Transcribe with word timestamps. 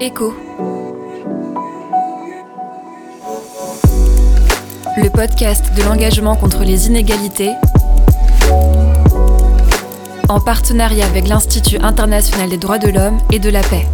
Écho. 0.00 0.34
Le 4.96 5.08
podcast 5.08 5.64
de 5.74 5.82
l'engagement 5.82 6.36
contre 6.36 6.64
les 6.64 6.88
inégalités 6.88 7.52
en 10.28 10.40
partenariat 10.40 11.06
avec 11.06 11.26
l'Institut 11.26 11.78
international 11.78 12.50
des 12.50 12.58
droits 12.58 12.78
de 12.78 12.88
l'homme 12.88 13.18
et 13.32 13.38
de 13.38 13.48
la 13.48 13.62
paix. 13.62 13.86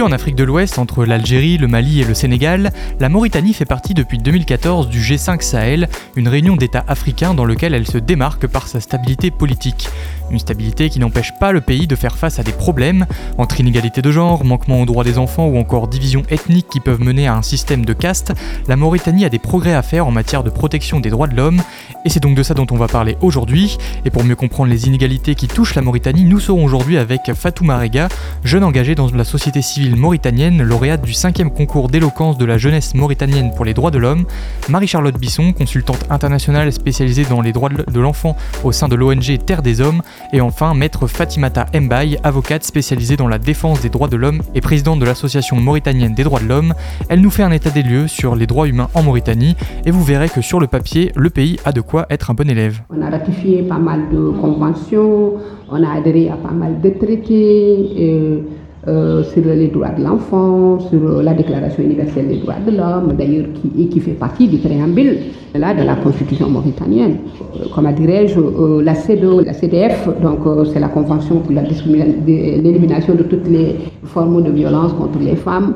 En 0.00 0.12
Afrique 0.12 0.36
de 0.36 0.44
l'Ouest, 0.44 0.78
entre 0.78 1.04
l'Algérie, 1.04 1.58
le 1.58 1.66
Mali 1.66 2.00
et 2.00 2.04
le 2.04 2.14
Sénégal, 2.14 2.70
la 3.00 3.08
Mauritanie 3.08 3.52
fait 3.52 3.64
partie 3.64 3.94
depuis 3.94 4.18
2014 4.18 4.88
du 4.88 5.00
G5 5.00 5.42
Sahel, 5.42 5.88
une 6.14 6.28
réunion 6.28 6.54
d'États 6.54 6.84
africains 6.86 7.34
dans 7.34 7.44
lequel 7.44 7.74
elle 7.74 7.86
se 7.86 7.98
démarque 7.98 8.46
par 8.46 8.68
sa 8.68 8.80
stabilité 8.80 9.32
politique. 9.32 9.88
Une 10.30 10.38
stabilité 10.38 10.88
qui 10.88 11.00
n'empêche 11.00 11.32
pas 11.40 11.50
le 11.50 11.60
pays 11.60 11.88
de 11.88 11.96
faire 11.96 12.16
face 12.16 12.38
à 12.38 12.44
des 12.44 12.52
problèmes, 12.52 13.06
entre 13.38 13.58
inégalité 13.58 14.00
de 14.00 14.12
genre, 14.12 14.44
manquement 14.44 14.80
aux 14.80 14.86
droits 14.86 15.02
des 15.02 15.18
enfants 15.18 15.46
ou 15.46 15.58
encore 15.58 15.88
division 15.88 16.22
ethnique 16.30 16.68
qui 16.68 16.80
peuvent 16.80 17.00
mener 17.00 17.26
à 17.26 17.34
un 17.34 17.42
système 17.42 17.84
de 17.84 17.92
caste, 17.92 18.32
la 18.68 18.76
Mauritanie 18.76 19.24
a 19.24 19.30
des 19.30 19.40
progrès 19.40 19.74
à 19.74 19.82
faire 19.82 20.06
en 20.06 20.12
matière 20.12 20.44
de 20.44 20.50
protection 20.50 21.00
des 21.00 21.10
droits 21.10 21.26
de 21.28 21.34
l'homme, 21.34 21.60
et 22.04 22.08
c'est 22.08 22.22
donc 22.22 22.36
de 22.36 22.42
ça 22.44 22.54
dont 22.54 22.66
on 22.70 22.76
va 22.76 22.86
parler 22.86 23.16
aujourd'hui. 23.20 23.78
Et 24.04 24.10
pour 24.10 24.22
mieux 24.22 24.36
comprendre 24.36 24.70
les 24.70 24.86
inégalités 24.86 25.34
qui 25.34 25.48
touchent 25.48 25.74
la 25.74 25.82
Mauritanie, 25.82 26.24
nous 26.24 26.40
serons 26.40 26.64
aujourd'hui 26.64 26.98
avec 26.98 27.32
Fatou 27.34 27.64
Marega, 27.64 28.08
jeune 28.44 28.62
engagé 28.62 28.94
dans 28.94 29.10
la 29.10 29.24
société 29.24 29.60
civile 29.60 29.87
mauritanienne, 29.96 30.62
lauréate 30.62 31.02
du 31.02 31.12
5e 31.12 31.50
concours 31.50 31.88
d'éloquence 31.88 32.38
de 32.38 32.44
la 32.44 32.58
jeunesse 32.58 32.94
mauritanienne 32.94 33.50
pour 33.54 33.64
les 33.64 33.74
droits 33.74 33.90
de 33.90 33.98
l'homme, 33.98 34.24
Marie-Charlotte 34.68 35.18
Bisson, 35.18 35.52
consultante 35.52 36.04
internationale 36.10 36.72
spécialisée 36.72 37.24
dans 37.24 37.40
les 37.40 37.52
droits 37.52 37.68
de 37.68 38.00
l'enfant 38.00 38.36
au 38.64 38.72
sein 38.72 38.88
de 38.88 38.94
l'ONG 38.94 39.38
Terre 39.44 39.62
des 39.62 39.80
Hommes, 39.80 40.02
et 40.32 40.40
enfin 40.40 40.74
maître 40.74 41.06
Fatimata 41.06 41.66
Mbaye, 41.78 42.18
avocate 42.22 42.64
spécialisée 42.64 43.16
dans 43.16 43.28
la 43.28 43.38
défense 43.38 43.80
des 43.80 43.88
droits 43.88 44.08
de 44.08 44.16
l'homme 44.16 44.42
et 44.54 44.60
présidente 44.60 44.98
de 44.98 45.04
l'association 45.04 45.56
mauritanienne 45.56 46.14
des 46.14 46.24
droits 46.24 46.40
de 46.40 46.46
l'homme. 46.46 46.74
Elle 47.08 47.20
nous 47.20 47.30
fait 47.30 47.42
un 47.42 47.52
état 47.52 47.70
des 47.70 47.82
lieux 47.82 48.08
sur 48.08 48.36
les 48.36 48.46
droits 48.46 48.68
humains 48.68 48.88
en 48.94 49.02
Mauritanie, 49.02 49.56
et 49.86 49.90
vous 49.90 50.02
verrez 50.02 50.28
que 50.28 50.40
sur 50.40 50.60
le 50.60 50.66
papier, 50.66 51.12
le 51.16 51.30
pays 51.30 51.58
a 51.64 51.72
de 51.72 51.80
quoi 51.80 52.06
être 52.10 52.30
un 52.30 52.34
bon 52.34 52.48
élève. 52.48 52.80
On 52.90 53.02
a 53.02 53.10
ratifié 53.10 53.62
pas 53.62 53.78
mal 53.78 54.08
de 54.10 54.30
conventions, 54.40 55.34
on 55.70 55.82
a 55.82 55.98
adhéré 55.98 56.30
à 56.30 56.36
pas 56.36 56.52
mal 56.52 56.80
de 56.80 56.90
traités. 56.90 58.02
Et 58.02 58.42
euh, 58.88 59.22
sur 59.22 59.44
les 59.44 59.68
droits 59.68 59.90
de 59.90 60.02
l'enfant, 60.02 60.80
sur 60.80 61.22
la 61.22 61.34
Déclaration 61.34 61.82
universelle 61.82 62.28
des 62.28 62.38
droits 62.38 62.54
de 62.66 62.70
l'homme, 62.74 63.12
d'ailleurs, 63.18 63.46
qui, 63.54 63.88
qui 63.88 64.00
fait 64.00 64.12
partie 64.12 64.48
du 64.48 64.56
préambule 64.58 65.18
là, 65.54 65.74
de 65.74 65.82
la 65.82 65.94
Constitution 65.96 66.48
mauritanienne. 66.48 67.18
Euh, 67.54 67.64
comment 67.74 67.92
dirais-je, 67.92 68.40
euh, 68.40 68.82
la, 68.82 68.94
la 68.94 69.52
CDF, 69.52 70.08
donc 70.22 70.38
c'est 70.72 70.80
la 70.80 70.88
Convention 70.88 71.40
pour 71.40 71.52
l'élimination 71.52 73.14
de 73.14 73.24
toutes 73.24 73.46
les 73.48 73.76
formes 74.04 74.42
de 74.42 74.50
violence 74.50 74.94
contre 74.94 75.18
les 75.20 75.36
femmes. 75.36 75.74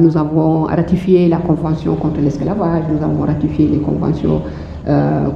nous 0.00 0.16
avons 0.16 0.62
ratifié 0.64 1.28
la 1.28 1.38
Convention 1.38 1.96
contre 1.96 2.20
l'esclavage, 2.20 2.84
nous 2.92 3.02
avons 3.04 3.22
ratifié 3.26 3.66
les 3.66 3.78
conventions 3.78 4.42
euh, 4.44 4.66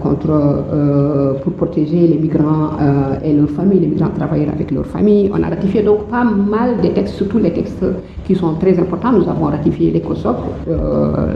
contre, 0.03 0.31
euh, 0.31 1.35
pour 1.43 1.55
protéger 1.55 2.07
les 2.07 2.19
migrants 2.19 2.71
euh, 2.81 3.19
et 3.25 3.33
leurs 3.33 3.51
familles, 3.51 3.81
les 3.81 3.89
migrants 3.89 4.11
travailleurs 4.17 4.53
avec 4.53 4.71
leurs 4.71 4.87
familles. 4.87 5.31
On 5.35 5.43
a 5.43 5.49
ratifié 5.49 5.83
donc 5.83 6.09
pas 6.09 6.25
mal 6.25 6.81
de 6.81 6.89
textes, 6.89 7.15
surtout 7.17 7.39
les 7.39 7.53
textes 7.53 7.85
qui 8.25 8.37
sont 8.37 8.55
très 8.55 8.79
importants. 8.79 9.13
Nous 9.13 9.29
avons 9.29 9.47
ratifié 9.47 9.91
l'ECOSOC, 9.91 10.37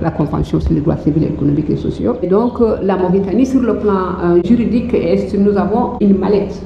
la 0.00 0.10
Convention 0.12 0.60
sur 0.60 0.72
les 0.72 0.80
droits 0.80 0.96
civils, 0.96 1.24
économiques 1.24 1.70
et 1.70 1.76
sociaux. 1.76 2.14
Et 2.22 2.28
donc 2.28 2.60
la 2.82 2.96
Mauritanie, 2.96 3.46
sur 3.46 3.60
le 3.62 3.76
plan 3.78 4.40
juridique, 4.44 4.94
nous 5.36 5.56
avons 5.56 5.94
une 6.00 6.16
mallette 6.18 6.62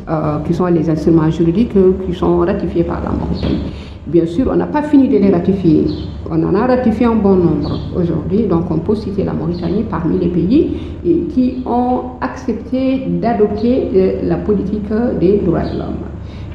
qui 0.47 0.53
sont 0.53 0.67
les 0.67 0.91
instruments 0.91 1.31
juridiques 1.31 1.73
qui 2.07 2.15
sont 2.15 2.39
ratifiés 2.41 2.85
par 2.85 3.01
la 3.03 3.11
Mauritanie? 3.11 3.88
Bien 4.09 4.25
sûr, 4.25 4.49
on 4.51 4.57
n'a 4.57 4.67
pas 4.67 4.83
fini 4.83 5.07
de 5.09 5.19
les 5.19 5.31
ratifier. 5.31 5.85
On 6.31 6.43
en 6.43 6.55
a 6.55 6.67
ratifié 6.67 7.05
un 7.05 7.17
bon 7.17 7.37
nombre 7.37 7.79
aujourd'hui. 7.95 8.45
Donc, 8.45 8.71
on 8.71 8.79
peut 8.79 8.95
citer 8.95 9.23
la 9.23 9.35
Mauritanie 9.35 9.85
parmi 9.91 10.19
les 10.19 10.29
pays 10.29 10.77
qui 11.03 11.63
ont 11.67 12.01
accepté 12.23 13.05
d'adopter 13.07 13.89
euh, 13.95 14.13
la 14.23 14.37
politique 14.37 14.89
des 15.21 15.39
droits 15.45 15.61
de 15.61 15.79
l'homme. 15.79 15.99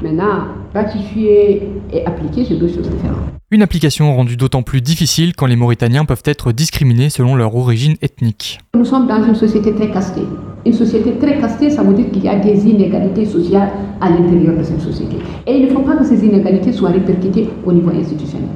Maintenant, 0.02 0.63
ratifier 0.74 1.70
et 1.92 2.06
appliquer, 2.06 2.46
c'est 2.46 2.56
deux 2.56 2.68
choses 2.68 2.90
différentes. 2.90 3.20
Une 3.52 3.62
application 3.62 4.16
rendue 4.16 4.36
d'autant 4.36 4.64
plus 4.64 4.82
difficile 4.82 5.36
quand 5.36 5.46
les 5.46 5.56
Mauritaniens 5.56 6.06
peuvent 6.06 6.24
être 6.26 6.52
discriminés 6.52 7.10
selon 7.10 7.36
leur 7.36 7.56
origine 7.56 7.96
ethnique. 8.02 8.60
Nous 8.76 8.86
sommes 8.86 9.08
dans 9.08 9.24
une 9.24 9.36
société 9.36 9.76
très 9.76 9.92
castée. 9.92 10.24
Une 10.66 10.74
société 10.74 11.14
très 11.20 11.38
castée, 11.40 11.70
ça 11.70 11.84
veut 11.84 11.94
dire 11.94 12.10
qu'il 12.10 12.24
y 12.24 12.30
a 12.30 12.40
des 12.40 12.66
inégalités 12.68 13.26
sociales 13.26 13.70
à 14.02 14.10
l'intérieur 14.10 14.58
de 14.58 14.64
cette 14.64 14.82
société. 14.82 15.18
Et 15.46 15.58
il 15.58 15.66
ne 15.66 15.70
faut 15.70 15.82
pas 15.82 15.96
que 15.96 16.04
ces 16.06 16.26
inégalités 16.26 16.72
soient 16.72 16.90
répercutées 16.90 17.50
au 17.66 17.72
niveau 17.72 17.92
institutionnel. 17.92 18.50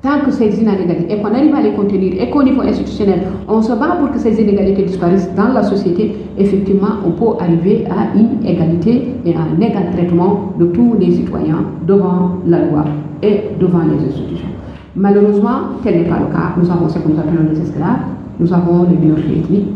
Tant 0.00 0.20
que 0.24 0.30
ces 0.30 0.60
inégalités, 0.62 1.12
et 1.12 1.20
qu'on 1.20 1.34
arrive 1.34 1.54
à 1.56 1.60
les 1.60 1.72
contenir, 1.72 2.22
et 2.22 2.30
qu'au 2.30 2.44
niveau 2.44 2.60
institutionnel, 2.62 3.20
on 3.48 3.60
se 3.60 3.72
bat 3.72 3.96
pour 3.98 4.12
que 4.12 4.18
ces 4.20 4.40
inégalités 4.40 4.84
disparaissent 4.84 5.34
dans 5.34 5.48
la 5.48 5.64
société, 5.64 6.14
effectivement, 6.38 7.00
on 7.04 7.10
peut 7.10 7.36
arriver 7.40 7.84
à 7.90 8.16
une 8.16 8.46
égalité 8.46 9.08
et 9.24 9.34
à 9.34 9.40
un 9.40 9.60
égal 9.60 9.90
traitement 9.92 10.52
de 10.56 10.66
tous 10.66 10.94
les 11.00 11.10
citoyens 11.10 11.64
devant 11.84 12.36
la 12.46 12.64
loi 12.66 12.84
et 13.24 13.40
devant 13.58 13.80
les 13.80 14.06
institutions. 14.06 14.46
Malheureusement, 14.94 15.80
tel 15.82 15.96
n'est 15.96 16.08
pas 16.08 16.20
le 16.20 16.26
cas. 16.32 16.54
Nous 16.56 16.70
avons 16.70 16.88
ce 16.88 17.00
que 17.00 17.08
nous 17.08 17.18
appelons 17.18 17.50
les 17.52 17.60
esclaves, 17.60 17.98
nous 18.38 18.52
avons 18.52 18.84
les 18.88 18.96
minorités 18.96 19.38
ethniques, 19.38 19.68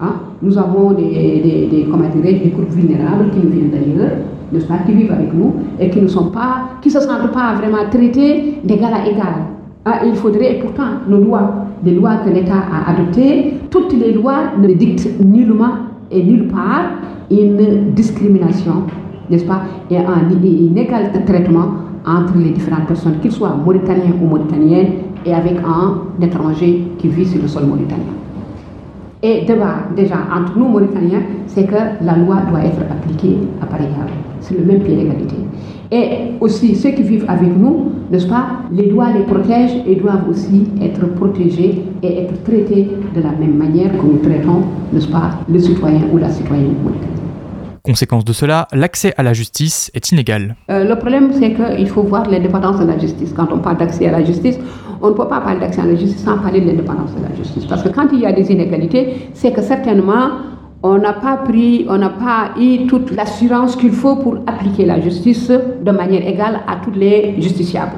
hein? 0.00 0.14
nous 0.42 0.58
avons 0.58 0.92
des, 0.92 1.02
des, 1.04 1.68
des, 1.70 1.86
comment 1.88 2.08
des 2.08 2.50
groupes 2.50 2.70
vulnérables 2.70 3.30
qui 3.30 3.38
nous 3.38 3.50
viennent 3.52 3.70
d'ailleurs, 3.70 4.10
qui 4.86 4.92
vivent 4.92 5.12
avec 5.12 5.32
nous 5.32 5.52
et 5.78 5.90
qui 5.90 6.00
ne 6.00 6.08
sont 6.08 6.26
pas, 6.26 6.68
qui 6.80 6.90
se 6.90 7.00
sentent 7.00 7.32
pas 7.32 7.54
vraiment 7.54 7.88
traités 7.90 8.60
d'égal 8.64 8.92
à 8.94 9.06
égal. 9.08 9.34
Ah, 9.84 10.00
il 10.06 10.14
faudrait, 10.14 10.58
pourtant, 10.62 11.00
nos 11.08 11.18
lois, 11.18 11.66
les 11.84 11.94
lois 11.94 12.16
que 12.24 12.30
l'État 12.30 12.54
a 12.72 12.90
adoptées, 12.90 13.54
toutes 13.70 13.92
les 13.92 14.12
lois 14.12 14.52
ne 14.58 14.68
dictent 14.72 15.20
nullement 15.22 15.74
et 16.10 16.22
nulle 16.22 16.48
part 16.48 16.84
une 17.30 17.92
discrimination, 17.94 18.84
n'est-ce 19.28 19.44
pas, 19.44 19.62
et 19.90 19.98
un 19.98 20.30
inégal 20.42 21.10
traitement 21.26 21.68
entre 22.06 22.36
les 22.38 22.50
différentes 22.50 22.86
personnes, 22.86 23.18
qu'ils 23.20 23.32
soient 23.32 23.56
mauritaniens 23.64 24.12
ou 24.22 24.26
mauritaniennes, 24.26 24.92
et 25.26 25.34
avec 25.34 25.56
un 25.64 26.22
étranger 26.22 26.84
qui 26.98 27.08
vit 27.08 27.26
sur 27.26 27.40
le 27.40 27.48
sol 27.48 27.64
mauritanien. 27.64 28.14
Et 29.22 29.46
débat 29.46 29.88
déjà 29.96 30.16
entre 30.36 30.58
nous, 30.58 30.68
Mauritaniens, 30.68 31.22
c'est 31.46 31.64
que 31.64 32.04
la 32.04 32.16
loi 32.18 32.42
doit 32.50 32.62
être 32.62 32.82
appliquée 32.90 33.38
à 33.62 33.64
pareil 33.64 33.88
C'est 34.46 34.58
le 34.58 34.64
même 34.64 34.80
pied 34.80 34.94
d'égalité. 34.94 35.36
Et 35.90 36.32
aussi, 36.40 36.74
ceux 36.76 36.90
qui 36.90 37.02
vivent 37.02 37.24
avec 37.28 37.56
nous, 37.56 37.92
n'est-ce 38.10 38.26
pas, 38.26 38.46
les 38.72 38.90
lois 38.90 39.08
les 39.12 39.22
protègent 39.22 39.82
et 39.86 39.96
doivent 39.96 40.28
aussi 40.28 40.66
être 40.82 41.06
protégés 41.14 41.82
et 42.02 42.18
être 42.22 42.42
traités 42.44 42.88
de 43.14 43.20
la 43.22 43.30
même 43.32 43.56
manière 43.56 43.90
que 43.92 44.04
nous 44.04 44.18
traitons, 44.18 44.62
n'est-ce 44.92 45.08
pas, 45.08 45.30
le 45.48 45.58
citoyen 45.58 46.02
ou 46.12 46.18
la 46.18 46.28
citoyenne. 46.30 46.74
Conséquence 47.82 48.24
de 48.24 48.32
cela, 48.32 48.66
l'accès 48.72 49.14
à 49.16 49.22
la 49.22 49.34
justice 49.34 49.90
est 49.94 50.10
inégal. 50.10 50.56
Euh, 50.70 50.84
le 50.84 50.96
problème, 50.96 51.32
c'est 51.32 51.52
qu'il 51.54 51.88
faut 51.88 52.02
voir 52.02 52.28
l'indépendance 52.30 52.80
de 52.80 52.86
la 52.86 52.98
justice. 52.98 53.32
Quand 53.34 53.48
on 53.52 53.58
parle 53.58 53.78
d'accès 53.78 54.06
à 54.06 54.12
la 54.12 54.24
justice, 54.24 54.58
on 55.02 55.08
ne 55.08 55.14
peut 55.14 55.28
pas 55.28 55.40
parler 55.40 55.60
d'accès 55.60 55.82
à 55.82 55.86
la 55.86 55.94
justice 55.94 56.24
sans 56.24 56.38
parler 56.38 56.60
de 56.60 56.66
l'indépendance 56.66 57.14
de 57.14 57.22
la 57.22 57.34
justice. 57.36 57.66
Parce 57.66 57.82
que 57.82 57.90
quand 57.90 58.08
il 58.12 58.20
y 58.20 58.26
a 58.26 58.32
des 58.32 58.50
inégalités, 58.50 59.28
c'est 59.34 59.52
que 59.52 59.60
certainement, 59.60 60.30
on 60.86 60.98
n'a 60.98 61.14
pas 61.14 61.38
pris, 61.38 61.86
on 61.88 61.96
n'a 61.96 62.10
pas 62.10 62.50
eu 62.60 62.86
toute 62.86 63.10
l'assurance 63.10 63.74
qu'il 63.74 63.92
faut 63.92 64.16
pour 64.16 64.36
appliquer 64.46 64.84
la 64.84 65.00
justice 65.00 65.48
de 65.48 65.90
manière 65.90 66.28
égale 66.28 66.60
à 66.68 66.76
tous 66.84 66.90
les 66.92 67.40
justiciables 67.40 67.96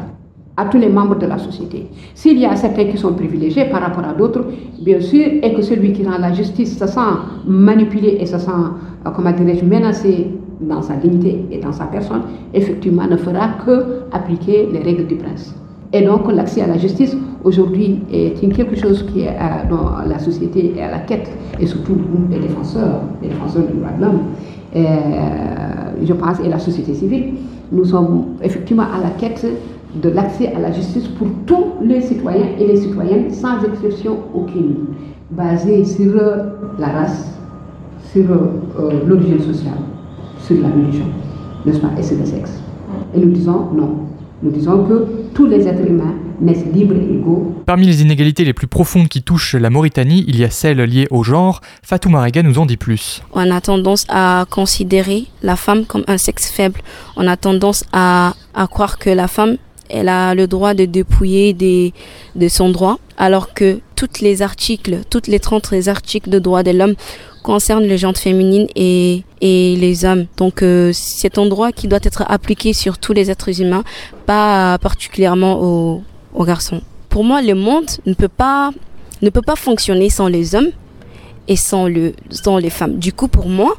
à 0.58 0.64
tous 0.66 0.78
les 0.78 0.88
membres 0.88 1.18
de 1.18 1.26
la 1.26 1.36
société. 1.36 1.86
S'il 2.14 2.38
y 2.38 2.46
a 2.46 2.56
certains 2.56 2.86
qui 2.86 2.96
sont 2.96 3.12
privilégiés 3.12 3.66
par 3.66 3.82
rapport 3.82 4.04
à 4.04 4.14
d'autres, 4.14 4.42
bien 4.80 5.00
sûr, 5.02 5.26
et 5.42 5.52
que 5.52 5.60
celui 5.60 5.92
qui 5.92 6.02
rend 6.02 6.16
la 6.16 6.32
justice 6.32 6.78
se 6.78 6.86
sent 6.86 7.00
manipulé 7.46 8.16
et 8.20 8.24
se 8.24 8.38
sent, 8.38 8.50
euh, 8.50 9.10
comment 9.14 9.32
dirais-je, 9.32 9.66
menacé 9.66 10.28
dans 10.62 10.80
sa 10.80 10.94
dignité 10.94 11.44
et 11.50 11.58
dans 11.58 11.72
sa 11.72 11.84
personne, 11.84 12.22
effectivement 12.54 13.06
ne 13.06 13.18
fera 13.18 13.48
que 13.66 14.04
appliquer 14.12 14.66
les 14.72 14.78
règles 14.78 15.06
du 15.06 15.16
prince. 15.16 15.54
Et 15.92 16.02
donc 16.02 16.30
l'accès 16.32 16.62
à 16.62 16.66
la 16.66 16.78
justice 16.78 17.16
aujourd'hui 17.44 18.00
est 18.12 18.38
quelque 18.50 18.76
chose 18.76 19.04
qui 19.12 19.20
est 19.20 19.28
euh, 19.28 19.68
dans 19.70 20.06
la 20.06 20.18
société 20.18 20.74
est 20.76 20.82
à 20.82 20.90
la 20.90 20.98
quête, 20.98 21.30
et 21.60 21.66
surtout 21.66 21.96
les 22.30 22.40
défenseurs, 22.40 23.02
les 23.22 23.28
défenseurs 23.28 23.66
du 23.66 23.74
droit 23.78 23.90
de 23.96 24.02
l'homme, 24.02 24.18
euh, 24.74 24.80
je 26.02 26.12
pense, 26.12 26.40
et 26.40 26.48
la 26.48 26.58
société 26.58 26.92
civile. 26.94 27.34
Nous 27.72 27.84
sommes 27.84 28.24
effectivement 28.42 28.84
à 28.84 29.02
la 29.02 29.10
quête 29.10 29.46
de 30.02 30.08
l'accès 30.10 30.52
à 30.54 30.60
la 30.60 30.72
justice 30.72 31.06
pour 31.08 31.28
tous 31.46 31.64
les 31.82 32.00
citoyens 32.00 32.46
et 32.58 32.66
les 32.66 32.76
citoyennes, 32.76 33.30
sans 33.30 33.62
exception 33.64 34.18
aucune, 34.34 34.74
basée 35.30 35.84
sur 35.84 36.14
la 36.78 36.86
race, 36.88 37.38
sur 38.12 38.24
euh, 38.30 38.90
l'origine 39.06 39.40
sociale, 39.40 39.78
sur 40.40 40.60
la 40.60 40.68
religion, 40.68 41.06
n'est-ce 41.64 41.80
pas, 41.80 41.90
et 41.98 42.02
sur 42.02 42.18
le 42.18 42.24
sexe. 42.24 42.60
Et 43.14 43.20
nous 43.20 43.30
disons 43.30 43.68
non. 43.74 43.90
Nous 44.42 44.50
disons 44.50 44.84
que 44.84 45.06
tous 45.36 45.46
les 45.46 45.68
êtres 45.68 45.86
humains 45.86 46.14
naissent 46.40 46.64
libres 46.72 46.96
et 46.96 47.14
égaux. 47.14 47.62
Parmi 47.66 47.86
les 47.86 48.00
inégalités 48.00 48.44
les 48.44 48.54
plus 48.54 48.66
profondes 48.66 49.08
qui 49.08 49.22
touchent 49.22 49.54
la 49.54 49.68
Mauritanie, 49.68 50.24
il 50.26 50.38
y 50.38 50.44
a 50.44 50.50
celles 50.50 50.80
liées 50.80 51.06
au 51.10 51.22
genre. 51.22 51.60
Fatou 51.82 52.08
Marega 52.08 52.42
nous 52.42 52.58
en 52.58 52.64
dit 52.64 52.78
plus. 52.78 53.22
On 53.34 53.50
a 53.50 53.60
tendance 53.60 54.06
à 54.08 54.46
considérer 54.50 55.26
la 55.42 55.56
femme 55.56 55.84
comme 55.84 56.04
un 56.08 56.16
sexe 56.16 56.50
faible. 56.50 56.80
On 57.16 57.26
a 57.26 57.36
tendance 57.36 57.84
à, 57.92 58.34
à 58.54 58.66
croire 58.66 58.98
que 58.98 59.10
la 59.10 59.28
femme 59.28 59.58
elle 59.88 60.08
a 60.08 60.34
le 60.34 60.48
droit 60.48 60.74
de 60.74 60.84
dépouiller 60.84 61.52
des, 61.52 61.92
de 62.34 62.48
son 62.48 62.70
droit, 62.70 62.98
alors 63.18 63.54
que 63.54 63.78
tous 63.96 64.20
les 64.20 64.43
articles, 64.43 65.00
toutes 65.10 65.26
les 65.26 65.40
30 65.40 65.88
articles 65.88 66.31
de 66.31 66.38
droits 66.38 66.62
de 66.62 66.70
l'homme 66.70 66.94
concernent 67.43 67.84
les 67.84 67.98
gens 67.98 68.12
féminines 68.12 68.69
et, 68.76 69.25
et 69.40 69.76
les 69.76 70.04
hommes. 70.04 70.26
Donc 70.37 70.62
euh, 70.62 70.90
c'est 70.93 71.38
un 71.38 71.46
droit 71.46 71.72
qui 71.72 71.88
doit 71.88 72.00
être 72.02 72.22
appliqué 72.28 72.72
sur 72.72 72.98
tous 72.98 73.12
les 73.12 73.31
êtres 73.31 73.60
humains, 73.60 73.84
pas 74.26 74.78
particulièrement 74.78 75.60
aux, 75.62 76.02
aux 76.34 76.44
garçons. 76.44 76.82
Pour 77.08 77.25
moi, 77.25 77.43
le 77.43 77.54
monde 77.54 77.87
ne 78.04 78.14
peut 78.14 78.28
pas 78.28 78.70
ne 79.22 79.31
peut 79.31 79.43
pas 79.43 79.56
fonctionner 79.56 80.10
sans 80.10 80.28
les 80.28 80.54
hommes 80.54 80.70
et 81.49 81.56
sans 81.56 81.88
le 81.88 82.12
sans 82.31 82.58
les 82.58 82.70
femmes. 82.70 82.99
Du 82.99 83.12
coup, 83.12 83.28
pour 83.28 83.49
moi, 83.49 83.75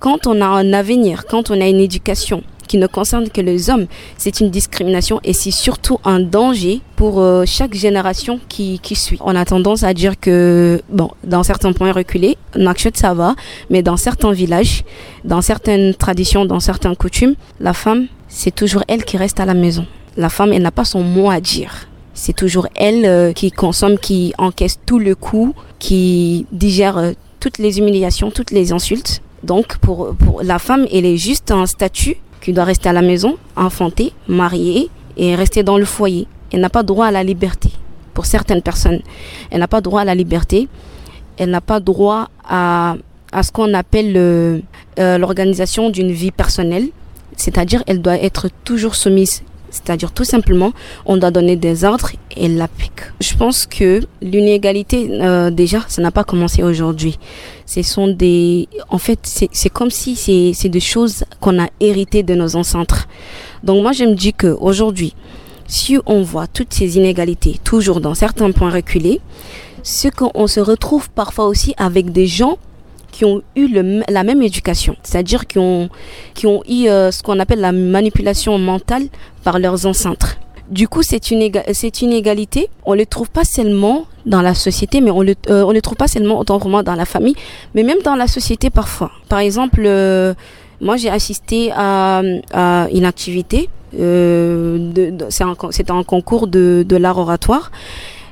quand 0.00 0.26
on 0.26 0.40
a 0.40 0.46
un 0.46 0.72
avenir, 0.72 1.26
quand 1.26 1.50
on 1.50 1.60
a 1.60 1.68
une 1.68 1.80
éducation, 1.80 2.42
qui 2.66 2.78
ne 2.78 2.86
concerne 2.86 3.28
que 3.28 3.40
les 3.40 3.70
hommes, 3.70 3.86
c'est 4.18 4.40
une 4.40 4.50
discrimination 4.50 5.20
et 5.24 5.32
c'est 5.32 5.50
surtout 5.50 5.98
un 6.04 6.20
danger 6.20 6.80
pour 6.96 7.20
euh, 7.20 7.44
chaque 7.46 7.74
génération 7.74 8.40
qui, 8.48 8.78
qui, 8.80 8.94
suit. 8.94 9.18
On 9.20 9.34
a 9.36 9.44
tendance 9.44 9.82
à 9.82 9.94
dire 9.94 10.18
que, 10.18 10.80
bon, 10.88 11.10
dans 11.24 11.42
certains 11.42 11.72
points 11.72 11.92
reculés, 11.92 12.36
Nakshot 12.56 12.90
ça 12.94 13.14
va, 13.14 13.34
mais 13.70 13.82
dans 13.82 13.96
certains 13.96 14.32
villages, 14.32 14.84
dans 15.24 15.42
certaines 15.42 15.94
traditions, 15.94 16.44
dans 16.44 16.60
certaines 16.60 16.96
coutumes, 16.96 17.34
la 17.60 17.72
femme, 17.72 18.06
c'est 18.28 18.54
toujours 18.54 18.82
elle 18.88 19.04
qui 19.04 19.16
reste 19.16 19.40
à 19.40 19.44
la 19.44 19.54
maison. 19.54 19.86
La 20.16 20.28
femme, 20.28 20.52
elle 20.52 20.62
n'a 20.62 20.70
pas 20.70 20.84
son 20.84 21.02
mot 21.02 21.30
à 21.30 21.40
dire. 21.40 21.88
C'est 22.14 22.34
toujours 22.34 22.68
elle 22.74 23.04
euh, 23.04 23.32
qui 23.32 23.50
consomme, 23.50 23.98
qui 23.98 24.32
encaisse 24.38 24.78
tout 24.86 24.98
le 24.98 25.14
coup, 25.14 25.54
qui 25.78 26.46
digère 26.50 26.96
euh, 26.96 27.12
toutes 27.40 27.58
les 27.58 27.78
humiliations, 27.78 28.30
toutes 28.30 28.50
les 28.50 28.72
insultes. 28.72 29.22
Donc 29.42 29.76
pour, 29.78 30.14
pour 30.16 30.42
la 30.42 30.58
femme, 30.58 30.86
elle 30.92 31.04
est 31.04 31.18
juste 31.18 31.50
un 31.50 31.66
statut 31.66 32.16
qui 32.46 32.52
doit 32.52 32.62
rester 32.62 32.88
à 32.88 32.92
la 32.92 33.02
maison, 33.02 33.38
enfanter, 33.56 34.12
marier 34.28 34.88
et 35.16 35.34
rester 35.34 35.64
dans 35.64 35.78
le 35.78 35.84
foyer. 35.84 36.28
Elle 36.52 36.60
n'a 36.60 36.70
pas 36.70 36.84
droit 36.84 37.06
à 37.06 37.10
la 37.10 37.24
liberté. 37.24 37.70
Pour 38.14 38.24
certaines 38.24 38.62
personnes, 38.62 39.00
elle 39.50 39.58
n'a 39.58 39.66
pas 39.66 39.80
droit 39.80 40.02
à 40.02 40.04
la 40.04 40.14
liberté. 40.14 40.68
Elle 41.38 41.50
n'a 41.50 41.60
pas 41.60 41.80
droit 41.80 42.28
à, 42.48 42.94
à 43.32 43.42
ce 43.42 43.50
qu'on 43.50 43.74
appelle 43.74 44.12
euh, 44.16 44.60
l'organisation 44.96 45.90
d'une 45.90 46.12
vie 46.12 46.30
personnelle. 46.30 46.86
C'est-à-dire, 47.36 47.82
elle 47.88 48.00
doit 48.00 48.16
être 48.22 48.48
toujours 48.62 48.94
soumise 48.94 49.42
c'est-à-dire 49.70 50.12
tout 50.12 50.24
simplement, 50.24 50.72
on 51.04 51.16
doit 51.16 51.30
donner 51.30 51.56
des 51.56 51.84
ordres 51.84 52.10
et 52.36 52.48
l'applique. 52.48 53.00
Je 53.20 53.34
pense 53.34 53.66
que 53.66 54.00
l'inégalité, 54.22 55.08
euh, 55.10 55.50
déjà, 55.50 55.84
ça 55.88 56.02
n'a 56.02 56.10
pas 56.10 56.24
commencé 56.24 56.62
aujourd'hui. 56.62 57.18
Ce 57.66 57.82
sont 57.82 58.08
des, 58.08 58.68
en 58.88 58.98
fait, 58.98 59.18
c'est 59.24 59.68
comme 59.70 59.90
si 59.90 60.16
c'est 60.54 60.68
des 60.68 60.80
choses 60.80 61.24
qu'on 61.40 61.60
a 61.60 61.68
héritées 61.80 62.22
de 62.22 62.34
nos 62.34 62.56
ancêtres. 62.56 63.08
Donc 63.64 63.82
moi, 63.82 63.92
je 63.92 64.04
me 64.04 64.14
dis 64.14 64.32
que 64.32 64.48
aujourd'hui, 64.60 65.14
si 65.66 65.98
on 66.06 66.22
voit 66.22 66.46
toutes 66.46 66.72
ces 66.72 66.96
inégalités 66.96 67.58
toujours 67.64 68.00
dans 68.00 68.14
certains 68.14 68.52
points 68.52 68.70
reculés, 68.70 69.20
ce 69.82 70.08
qu'on 70.08 70.46
se 70.46 70.60
retrouve 70.60 71.10
parfois 71.10 71.46
aussi 71.46 71.74
avec 71.76 72.10
des 72.10 72.26
gens 72.26 72.58
qui 73.16 73.24
ont 73.24 73.40
eu 73.56 73.66
la 74.08 74.24
même 74.24 74.42
éducation, 74.42 74.94
c'est-à-dire 75.02 75.46
qui 75.46 75.58
ont, 75.58 75.88
qui 76.34 76.46
ont 76.46 76.62
eu 76.68 76.86
euh, 76.88 77.10
ce 77.10 77.22
qu'on 77.22 77.38
appelle 77.40 77.60
la 77.60 77.72
manipulation 77.72 78.58
mentale 78.58 79.04
par 79.42 79.58
leurs 79.58 79.86
ancêtres. 79.86 80.36
Du 80.68 80.86
coup, 80.86 81.02
c'est 81.02 81.30
une, 81.30 81.40
égalité. 82.12 82.68
On 82.84 82.92
ne 82.92 82.98
le 82.98 83.06
trouve 83.06 83.30
pas 83.30 83.44
seulement 83.44 84.04
dans 84.26 84.42
la 84.42 84.52
société, 84.54 85.00
mais 85.00 85.10
on 85.10 85.22
le, 85.22 85.34
euh, 85.48 85.64
on 85.64 85.72
le 85.72 85.80
trouve 85.80 85.96
pas 85.96 86.08
seulement 86.08 86.38
autant 86.38 86.58
vraiment 86.58 86.82
dans 86.82 86.94
la 86.94 87.06
famille, 87.06 87.36
mais 87.74 87.84
même 87.84 88.02
dans 88.04 88.16
la 88.16 88.26
société 88.26 88.68
parfois. 88.68 89.10
Par 89.30 89.38
exemple, 89.38 89.80
euh, 89.86 90.34
moi 90.82 90.98
j'ai 90.98 91.08
assisté 91.08 91.70
à, 91.74 92.20
une 92.92 93.06
activité, 93.06 93.70
euh, 93.98 94.92
un, 95.40 95.94
un, 95.96 96.04
concours 96.04 96.48
de, 96.48 96.84
de 96.86 96.96
l'art 96.96 97.16
oratoire. 97.16 97.70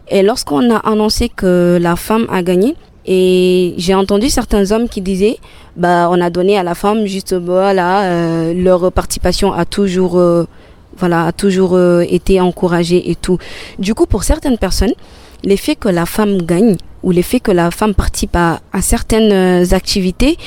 Et 0.09 0.23
lorsqu'on 0.23 0.71
a 0.71 0.77
annoncé 0.79 1.31
que 1.31 1.79
la 1.81 1.97
femme 1.97 2.27
a 2.31 2.43
gagné, 2.43 2.75
et 3.07 3.75
j'ai 3.77 3.95
entendu 3.95 4.31
certains 4.31 4.71
hommes 4.73 4.89
qui 4.89 5.01
disaient, 5.01 5.39
bah, 5.77 6.09
on 6.11 6.21
a 6.21 6.31
donné 6.31 6.59
à 6.59 6.63
la 6.63 6.75
femme 6.75 7.07
juste, 7.07 7.35
voilà, 7.35 8.05
euh, 8.05 8.55
leur 8.55 8.91
participation 8.93 9.53
a 9.53 9.65
toujours, 9.65 10.19
euh, 10.19 10.47
voilà, 10.97 11.27
a 11.27 11.33
toujours 11.33 11.75
euh, 11.75 12.05
été 12.09 12.41
encouragée 12.41 13.11
et 13.11 13.15
tout. 13.15 13.39
Du 13.79 13.95
coup, 13.95 14.07
pour 14.07 14.25
certaines 14.25 14.57
personnes, 14.57 14.95
l'effet 15.43 15.77
que 15.77 15.89
la 15.89 16.07
femme 16.07 16.43
gagne 16.43 16.77
ou 17.03 17.11
l'effet 17.11 17.41
que 17.41 17.51
la 17.51 17.71
femme 17.71 17.95
participe 17.95 18.37
à, 18.37 18.61
à 18.73 18.81
certaines 18.81 19.75
activités 19.75 20.39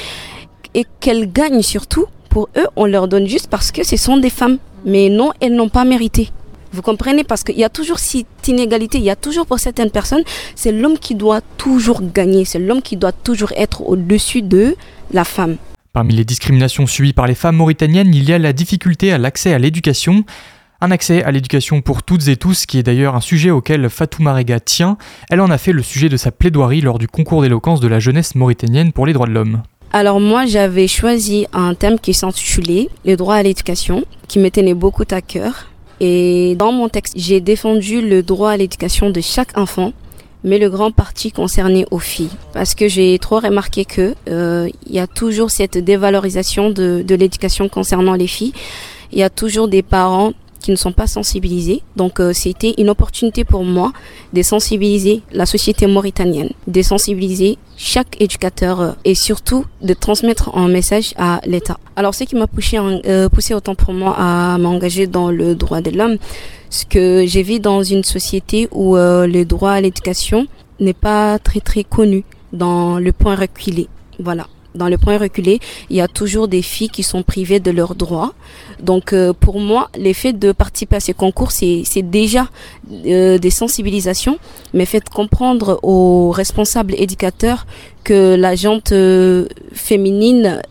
et 0.74 0.86
qu'elle 1.00 1.32
gagne 1.32 1.62
surtout, 1.62 2.06
pour 2.30 2.50
eux, 2.58 2.68
on 2.76 2.86
leur 2.86 3.08
donne 3.08 3.28
juste 3.28 3.48
parce 3.50 3.72
que 3.72 3.84
ce 3.86 3.98
sont 3.98 4.18
des 4.18 4.32
femmes. 4.32 4.58
Mais 4.86 5.10
non, 5.10 5.32
elles 5.42 5.54
n'ont 5.54 5.70
pas 5.70 5.84
mérité. 5.86 6.30
Vous 6.78 6.84
comprenez? 6.84 7.24
Parce 7.24 7.44
qu'il 7.44 7.58
y 7.58 7.64
a 7.64 7.70
toujours 7.70 7.98
cette 7.98 8.48
inégalité, 8.48 9.00
il 9.00 9.04
y 9.04 9.10
a 9.10 9.16
toujours 9.16 9.48
pour 9.48 9.58
certaines 9.58 9.90
personnes, 9.90 10.22
c'est 10.54 10.72
l'homme 10.72 11.00
qui 11.00 11.16
doit 11.16 11.42
toujours 11.58 12.04
gagner, 12.14 12.46
c'est 12.46 12.60
l'homme 12.60 12.84
qui 12.84 12.98
doit 12.98 13.14
toujours 13.14 13.52
être 13.58 13.82
au-dessus 13.82 14.44
de 14.44 14.76
la 15.12 15.24
femme. 15.24 15.58
Parmi 15.92 16.14
les 16.14 16.24
discriminations 16.24 16.86
subies 16.86 17.14
par 17.14 17.26
les 17.26 17.34
femmes 17.34 17.56
mauritaniennes, 17.56 18.14
il 18.14 18.30
y 18.30 18.32
a 18.32 18.38
la 18.38 18.54
difficulté 18.54 19.12
à 19.12 19.18
l'accès 19.18 19.56
à 19.56 19.58
l'éducation. 19.58 20.24
Un 20.80 20.92
accès 20.92 21.24
à 21.24 21.32
l'éducation 21.32 21.82
pour 21.82 22.04
toutes 22.04 22.28
et 22.28 22.36
tous, 22.36 22.68
qui 22.68 22.78
est 22.78 22.84
d'ailleurs 22.84 23.16
un 23.16 23.22
sujet 23.22 23.50
auquel 23.50 23.90
Fatou 23.90 24.22
Marega 24.22 24.60
tient. 24.60 25.00
Elle 25.32 25.42
en 25.42 25.50
a 25.50 25.58
fait 25.58 25.72
le 25.72 25.82
sujet 25.82 26.10
de 26.10 26.18
sa 26.18 26.32
plaidoirie 26.32 26.82
lors 26.82 27.00
du 27.00 27.08
concours 27.08 27.42
d'éloquence 27.42 27.80
de 27.80 27.88
la 27.88 27.98
jeunesse 27.98 28.36
mauritanienne 28.36 28.94
pour 28.94 29.08
les 29.08 29.14
droits 29.14 29.26
de 29.26 29.34
l'homme. 29.34 29.64
Alors 29.94 30.20
moi, 30.20 30.46
j'avais 30.46 30.88
choisi 30.88 31.48
un 31.54 31.74
thème 31.74 31.98
qui 31.98 32.14
s'intitulait 32.14 32.90
Les 33.04 33.18
droits 33.18 33.34
à 33.34 33.42
l'éducation, 33.42 34.06
qui 34.28 34.38
me 34.38 34.52
tenait 34.52 34.76
beaucoup 34.76 35.06
à 35.10 35.22
cœur. 35.22 35.66
Et 36.00 36.56
dans 36.56 36.72
mon 36.72 36.90
texte, 36.90 37.14
j'ai 37.18 37.40
défendu 37.42 38.02
le 38.02 38.22
droit 38.24 38.52
à 38.52 38.58
l'éducation 38.58 39.10
de 39.10 39.22
chaque 39.22 39.58
enfant, 39.58 39.94
mais 40.44 40.60
le 40.60 40.70
grand 40.70 40.92
parti 40.92 41.32
concerné 41.32 41.86
aux 41.92 42.00
filles. 42.00 42.30
Parce 42.54 42.76
que 42.76 42.88
j'ai 42.88 43.18
trop 43.20 43.40
remarqué 43.40 43.86
que 43.86 44.14
euh, 44.30 44.70
il 44.86 44.96
y 44.96 45.00
a 45.00 45.08
toujours 45.08 45.50
cette 45.50 45.78
dévalorisation 45.78 46.70
de, 46.70 47.04
de 47.06 47.16
l'éducation 47.16 47.70
concernant 47.70 48.14
les 48.14 48.28
filles. 48.28 48.54
Il 49.12 49.20
y 49.20 49.24
a 49.24 49.30
toujours 49.30 49.68
des 49.68 49.82
parents 49.82 50.34
qui 50.68 50.72
ne 50.72 50.76
sont 50.76 50.92
pas 50.92 51.08
sensibilisés. 51.08 51.82
Donc 51.96 52.20
euh, 52.20 52.34
c'était 52.34 52.74
une 52.78 52.90
opportunité 52.90 53.46
pour 53.46 53.64
moi 53.64 53.94
de 54.34 54.42
sensibiliser 54.42 55.22
la 55.32 55.46
société 55.46 55.88
mauritanienne, 55.88 56.50
de 56.68 56.82
sensibiliser 56.82 57.58
chaque 57.78 58.20
éducateur 58.20 58.82
euh, 58.82 58.92
et 59.06 59.16
surtout 59.16 59.64
de 59.82 59.94
transmettre 59.94 60.54
un 60.58 60.68
message 60.68 61.14
à 61.18 61.40
l'État. 61.46 61.78
Alors 61.96 62.14
ce 62.14 62.26
qui 62.26 62.36
m'a 62.36 62.48
poussé, 62.48 62.78
euh, 62.78 63.30
poussé 63.30 63.54
autant 63.54 63.76
pour 63.76 63.94
moi 63.94 64.14
à 64.18 64.58
m'engager 64.58 65.08
dans 65.08 65.32
le 65.32 65.56
droit 65.56 65.80
de 65.80 65.92
l'homme, 65.92 66.18
c'est 66.70 66.90
que 66.90 67.24
j'ai 67.26 67.44
vu 67.44 67.62
dans 67.62 67.82
une 67.82 68.04
société 68.04 68.68
où 68.74 68.98
le 68.98 69.44
droit 69.46 69.72
à 69.72 69.80
l'éducation 69.80 70.48
n'est 70.82 71.00
pas 71.08 71.40
très 71.40 71.62
très 71.62 71.86
connu 71.86 72.26
dans 72.52 73.00
le 73.00 73.14
point 73.14 73.36
reculé. 73.36 73.88
Voilà 74.20 74.48
dans 74.78 74.88
le 74.88 74.98
point 74.98 75.18
reculé, 75.18 75.60
il 75.90 75.98
y 75.98 76.02
a 76.02 76.08
toujours 76.08 76.48
des 76.48 76.62
filles 76.62 76.90
qui 76.90 77.04
sont 77.04 77.24
privées 77.24 77.60
de 77.60 77.72
leurs 77.72 77.96
droits. 77.96 78.34
Donc 78.80 79.12
euh, 79.12 79.34
pour 79.34 79.60
moi, 79.60 79.90
l'effet 79.98 80.34
de 80.34 80.52
participer 80.52 80.98
à 80.98 81.00
ces 81.00 81.14
concours, 81.14 81.52
c'est 81.52 81.84
déjà 82.04 82.48
euh, 83.06 83.38
des 83.38 83.50
sensibilisations, 83.50 84.38
mais 84.74 84.86
faites 84.86 85.10
comprendre 85.10 85.80
aux 85.84 86.32
responsables 86.32 86.94
éducateurs 86.98 87.66
que 88.04 88.36
la 88.36 88.56
jante 88.56 88.92
euh, 88.94 89.48
féminine 89.74 90.62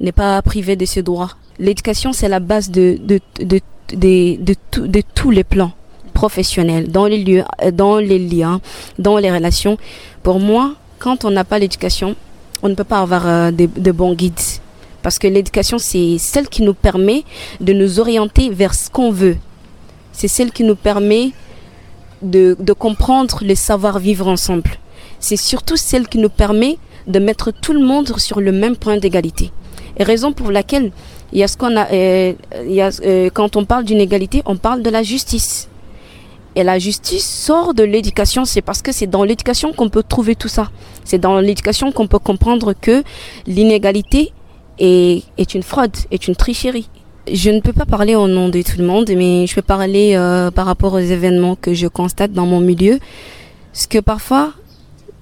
n'est 0.00 0.12
pas 0.12 0.40
privée 0.42 0.76
de 0.76 0.84
ses 0.84 1.02
droits. 1.02 1.32
L'éducation, 1.58 2.12
c'est 2.12 2.28
la 2.28 2.40
base 2.40 2.70
de, 2.70 2.98
de, 3.00 3.20
de, 3.40 3.60
de, 3.92 4.36
de, 4.36 4.54
de 4.86 5.02
tous 5.14 5.30
les 5.30 5.44
plans 5.44 5.72
professionnels, 6.14 6.90
dans 6.90 7.06
les 7.06 7.22
lieux, 7.22 7.44
dans 7.72 7.98
les 7.98 8.18
liens, 8.18 8.60
dans 8.98 9.18
les 9.18 9.30
relations. 9.30 9.78
Pour 10.22 10.38
moi, 10.38 10.74
quand 10.98 11.24
on 11.24 11.30
n'a 11.30 11.44
pas 11.44 11.58
l'éducation, 11.58 12.14
on 12.62 12.68
ne 12.68 12.74
peut 12.74 12.84
pas 12.84 13.00
avoir 13.00 13.26
euh, 13.26 13.50
de, 13.50 13.92
bons 13.92 14.14
guides. 14.14 14.40
Parce 15.02 15.18
que 15.18 15.26
l'éducation, 15.26 15.78
c'est 15.78 16.18
celle 16.18 16.48
qui 16.48 16.62
nous 16.62 16.74
permet 16.74 17.24
de 17.60 17.72
nous 17.72 18.00
orienter 18.00 18.50
vers 18.50 18.74
ce 18.74 18.90
qu'on 18.90 19.10
veut. 19.10 19.36
C'est 20.12 20.28
celle 20.28 20.52
qui 20.52 20.64
nous 20.64 20.76
permet 20.76 21.30
de, 22.20 22.54
comprendre 22.78 23.38
les 23.42 23.54
savoir-vivre 23.54 24.28
ensemble. 24.28 24.70
C'est 25.18 25.36
surtout 25.36 25.76
celle 25.76 26.06
qui 26.06 26.18
nous 26.18 26.28
permet 26.28 26.76
de 27.06 27.18
mettre 27.18 27.50
tout 27.50 27.72
le 27.72 27.80
monde 27.80 28.18
sur 28.18 28.40
le 28.40 28.52
même 28.52 28.76
point 28.76 28.98
d'égalité. 28.98 29.50
Et 29.96 30.04
raison 30.04 30.32
pour 30.32 30.50
laquelle 30.50 30.92
il 31.32 31.38
y 31.38 31.42
a 31.42 31.48
ce 31.48 31.56
qu'on 31.56 31.76
a, 31.76 31.90
euh, 31.92 32.34
il 32.64 32.72
y 32.72 32.82
a, 32.82 32.90
euh, 33.02 33.30
quand 33.32 33.56
on 33.56 33.64
parle 33.64 33.84
d'une 33.84 34.00
égalité, 34.00 34.42
on 34.44 34.56
parle 34.56 34.82
de 34.82 34.90
la 34.90 35.02
justice. 35.02 35.69
Et 36.56 36.64
la 36.64 36.78
justice 36.78 37.24
sort 37.24 37.74
de 37.74 37.84
l'éducation, 37.84 38.44
c'est 38.44 38.62
parce 38.62 38.82
que 38.82 38.92
c'est 38.92 39.06
dans 39.06 39.22
l'éducation 39.24 39.72
qu'on 39.72 39.88
peut 39.88 40.02
trouver 40.02 40.34
tout 40.34 40.48
ça. 40.48 40.70
C'est 41.04 41.18
dans 41.18 41.38
l'éducation 41.38 41.92
qu'on 41.92 42.08
peut 42.08 42.18
comprendre 42.18 42.72
que 42.72 43.04
l'inégalité 43.46 44.32
est, 44.78 45.54
une 45.54 45.62
fraude, 45.62 45.96
est 46.10 46.26
une 46.26 46.34
tricherie. 46.34 46.88
Je 47.32 47.50
ne 47.50 47.60
peux 47.60 47.72
pas 47.72 47.86
parler 47.86 48.16
au 48.16 48.26
nom 48.26 48.48
de 48.48 48.62
tout 48.62 48.78
le 48.78 48.84
monde, 48.84 49.10
mais 49.16 49.46
je 49.46 49.54
peux 49.54 49.62
parler 49.62 50.14
euh, 50.16 50.50
par 50.50 50.66
rapport 50.66 50.94
aux 50.94 50.98
événements 50.98 51.54
que 51.54 51.74
je 51.74 51.86
constate 51.86 52.32
dans 52.32 52.46
mon 52.46 52.60
milieu. 52.60 52.98
Parce 53.72 53.86
que 53.86 53.98
parfois, 53.98 54.52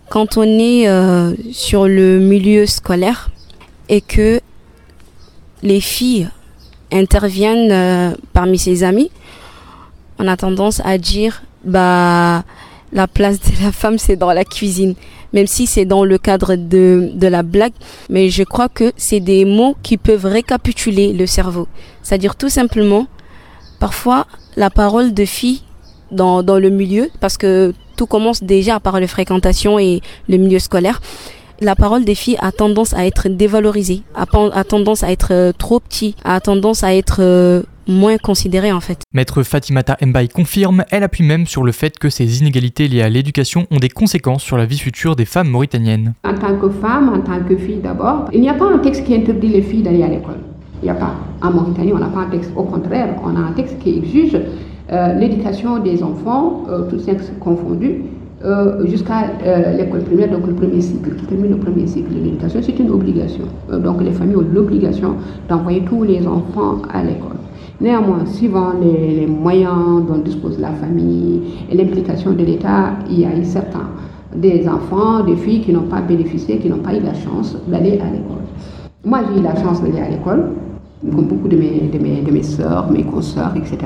quand 0.09 0.39
on 0.39 0.45
est 0.45 0.89
euh, 0.89 1.35
sur 1.53 1.87
le 1.87 2.19
milieu 2.19 2.65
scolaire 2.65 3.31
et 3.91 4.01
que 4.01 4.41
les 5.63 5.81
filles 5.81 6.29
interviennent 6.91 7.73
euh, 7.73 8.15
parmi 8.33 8.59
ses 8.59 8.85
amis, 8.85 9.11
on 10.19 10.29
a 10.29 10.37
tendance 10.37 10.81
à 10.85 10.99
dire 10.99 11.43
bah 11.65 12.45
la 12.93 13.07
place 13.07 13.39
de 13.41 13.65
la 13.65 13.73
femme 13.73 13.99
c'est 13.99 14.17
dans 14.17 14.33
la 14.33 14.45
cuisine. 14.45 14.95
Même 15.35 15.47
si 15.47 15.67
c'est 15.67 15.85
dans 15.85 16.05
le 16.05 16.17
cadre 16.17 16.57
de, 16.57 17.11
de 17.13 17.27
la 17.27 17.43
blague 17.43 17.73
mais 18.09 18.31
je 18.31 18.43
crois 18.45 18.69
que 18.69 18.93
c'est 18.97 19.21
des 19.21 19.45
mots 19.45 19.77
qui 19.83 19.97
peuvent 19.97 20.25
récapituler 20.25 21.13
le 21.13 21.27
cerveau. 21.27 21.69
C'est-à-dire 22.03 22.37
tout 22.37 22.49
simplement 22.49 23.07
parfois 23.79 24.27
la 24.57 24.71
parole 24.71 25.13
de 25.13 25.25
fille 25.25 25.63
dans, 26.11 26.43
dans 26.43 26.59
le 26.59 26.71
milieu 26.71 27.11
parce 27.21 27.37
que 27.37 27.75
tout 27.97 28.07
commence 28.07 28.43
déjà 28.43 28.81
par 28.81 29.01
les 29.01 29.07
fréquentations 29.07 29.79
et 29.79 30.01
le 30.29 30.37
milieu 30.39 30.59
scolaire 30.59 31.01
la 31.61 31.75
parole 31.75 32.05
des 32.05 32.15
filles 32.15 32.37
a 32.41 32.53
tendance 32.53 32.95
à 32.95 33.07
être 33.07 33.29
dévalorisée, 33.29 34.03
a, 34.15 34.65
tendance 34.65 35.03
à 35.03 35.11
être 35.11 35.53
trop 35.59 35.81
petit, 35.81 36.15
a 36.25 36.41
tendance 36.41 36.85
à 36.85 36.95
être 36.95 37.17
euh, 37.21 37.63
moins 37.89 38.19
considérée 38.19 38.73
en 38.73 38.81
fait. 38.81 39.01
Maître 39.13 39.43
Fatimata 39.43 39.97
Mbaye 40.05 40.29
confirme, 40.29 40.85
elle 40.91 41.03
appuie 41.03 41.25
même 41.25 41.47
sur 41.47 41.65
le 41.65 41.73
fait 41.73 41.99
que 41.99 42.11
ces 42.11 42.41
inégalités 42.41 42.87
liées 42.87 43.03
à 43.03 43.09
l'éducation 43.09 43.67
ont 43.71 43.79
des 43.79 43.89
conséquences 43.89 44.43
sur 44.43 44.57
la 44.57 44.67
vie 44.67 44.79
future 44.79 45.17
des 45.17 45.25
femmes 45.25 45.49
mauritaniennes. 45.49 46.15
En 46.25 46.35
tant 46.35 46.57
que 46.57 46.69
femme, 46.69 47.09
en 47.09 47.21
tant 47.21 47.43
que 47.43 47.57
fille 47.57 47.81
d'abord, 47.83 48.29
il 48.33 48.41
n'y 48.41 48.49
a 48.49 48.55
pas 48.55 48.67
un 48.67 48.79
texte 48.79 49.05
qui 49.05 49.15
interdit 49.15 49.49
les 49.49 49.63
filles 49.63 49.83
d'aller 49.83 50.03
à 50.03 50.09
l'école. 50.09 50.39
Il 50.83 50.85
n'y 50.85 50.91
a 50.91 50.95
pas. 50.95 51.15
En 51.43 51.51
Mauritanie, 51.51 51.93
on 51.93 51.99
n'a 51.99 52.07
pas 52.07 52.21
un 52.21 52.31
texte. 52.31 52.53
Au 52.55 52.63
contraire, 52.63 53.17
on 53.25 53.35
a 53.35 53.41
un 53.41 53.53
texte 53.53 53.79
qui 53.81 53.99
exige 53.99 54.39
euh, 54.93 55.15
l'éducation 55.15 55.79
des 55.81 56.03
enfants, 56.03 56.65
euh, 56.69 56.89
tous 56.89 57.01
sexes 57.01 57.33
confondus, 57.41 58.03
euh, 58.45 58.87
jusqu'à 58.87 59.31
euh, 59.45 59.77
l'école 59.77 60.03
primaire, 60.05 60.31
donc 60.31 60.47
le 60.47 60.55
premier 60.55 60.81
cycle, 60.81 61.17
qui 61.17 61.27
termine 61.27 61.51
le 61.51 61.57
premier 61.57 61.89
cycle 61.89 62.15
de 62.15 62.21
l'éducation, 62.21 62.61
c'est 62.63 62.79
une 62.79 62.91
obligation. 62.91 63.45
Euh, 63.73 63.81
donc 63.81 64.01
les 64.01 64.13
familles 64.13 64.37
ont 64.37 64.47
l'obligation 64.53 65.17
d'envoyer 65.49 65.83
tous 65.85 66.05
les 66.05 66.25
enfants 66.25 66.81
à 66.93 67.03
l'école. 67.03 67.37
Néanmoins, 67.81 68.27
suivant 68.27 68.73
les, 68.81 69.27
moyens 69.27 70.05
dont 70.09 70.19
dispose 70.19 70.59
la 70.59 70.73
famille 70.73 71.43
et 71.71 71.77
l'implication 71.77 72.33
de 72.33 72.45
l'État, 72.45 72.95
il 73.09 73.21
y 73.21 73.25
a 73.25 73.31
certains 73.45 73.89
des 74.35 74.69
enfants, 74.69 75.23
des 75.25 75.37
filles 75.37 75.61
qui 75.61 75.73
n'ont 75.73 75.89
pas 75.89 76.01
bénéficié, 76.01 76.59
qui 76.59 76.69
n'ont 76.69 76.79
pas 76.79 76.95
eu 76.95 77.01
la 77.01 77.15
chance 77.15 77.57
d'aller 77.69 78.01
à 78.01 78.11
l'école. 78.11 78.43
Moi, 79.05 79.21
j'ai 79.29 79.41
eu 79.41 79.45
la 79.45 79.55
chance 79.55 79.81
d'aller 79.81 80.01
à 80.01 80.09
l'école, 80.09 80.51
comme 81.09 81.27
beaucoup 81.27 81.47
de 81.47 81.57
mes, 81.57 81.89
de 81.93 81.99
mes, 81.99 82.21
de 82.21 82.43
soeurs, 82.43 82.91
mes 82.91 83.05
consoeurs, 83.05 83.55
etc. 83.57 83.79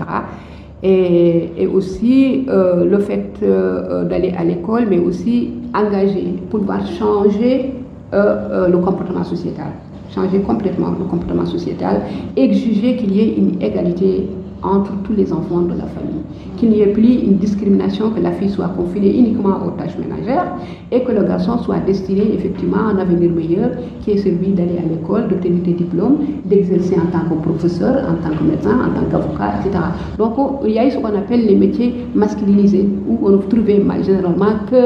Et, 0.82 1.50
et, 1.58 1.66
aussi 1.66 2.46
euh, 2.48 2.84
le 2.86 2.98
fait 2.98 3.34
euh, 3.42 4.04
d'aller 4.04 4.32
à 4.36 4.42
l'école, 4.42 4.86
mais 4.88 4.98
aussi 4.98 5.50
engagé 5.74 6.38
pour 6.50 6.60
pouvoir 6.60 6.84
changer 6.86 7.74
euh, 8.14 8.68
le 8.68 8.78
comportement 8.78 9.22
sociétal, 9.22 9.72
changer 10.14 10.40
complètement 10.40 10.90
le 10.98 11.04
comportement 11.04 11.46
sociétal, 11.46 12.02
exiger 12.36 12.96
qu'il 12.96 13.14
y 13.16 13.20
ait 13.20 13.34
une 13.36 13.62
égalité 13.62 14.28
entre 14.62 14.92
tous 15.04 15.12
les 15.12 15.32
enfants 15.32 15.62
de 15.62 15.70
la 15.70 15.86
famille, 15.86 16.22
qu'il 16.56 16.70
n'y 16.70 16.80
ait 16.82 16.92
plus 16.92 17.14
une 17.14 17.36
discrimination, 17.36 18.10
que 18.10 18.20
la 18.20 18.30
fille 18.32 18.48
soit 18.48 18.68
confinée 18.68 19.16
uniquement 19.18 19.56
aux 19.66 19.70
tâches 19.70 19.96
ménagères 19.98 20.52
et 20.92 21.02
que 21.02 21.12
le 21.12 21.24
garçon 21.24 21.58
soit 21.58 21.80
destiné 21.80 22.34
effectivement 22.34 22.76
à 22.76 22.92
un 22.92 22.98
avenir 22.98 23.30
meilleur 23.30 23.70
qui 24.02 24.12
est 24.12 24.18
celui 24.18 24.48
d'aller 24.48 24.78
à 24.78 24.88
l'école, 24.88 25.28
d'obtenir 25.28 25.62
des 25.64 25.72
diplômes, 25.72 26.18
d'exercer 26.44 26.94
en 26.94 27.06
tant 27.10 27.28
que 27.28 27.42
professeur, 27.42 28.04
en 28.08 28.14
tant 28.22 28.36
que 28.36 28.44
médecin, 28.44 28.76
en 28.76 29.00
tant 29.00 29.06
qu'avocat, 29.10 29.54
etc. 29.60 29.82
Donc 30.18 30.34
il 30.64 30.72
y 30.72 30.78
a 30.78 30.88
ce 30.90 30.98
qu'on 30.98 31.06
appelle 31.06 31.44
les 31.44 31.56
métiers 31.56 31.94
masculinisés 32.14 32.88
où 33.08 33.18
on 33.22 33.30
ne 33.30 33.36
trouvait 33.38 33.82
généralement 34.04 34.54
que 34.70 34.76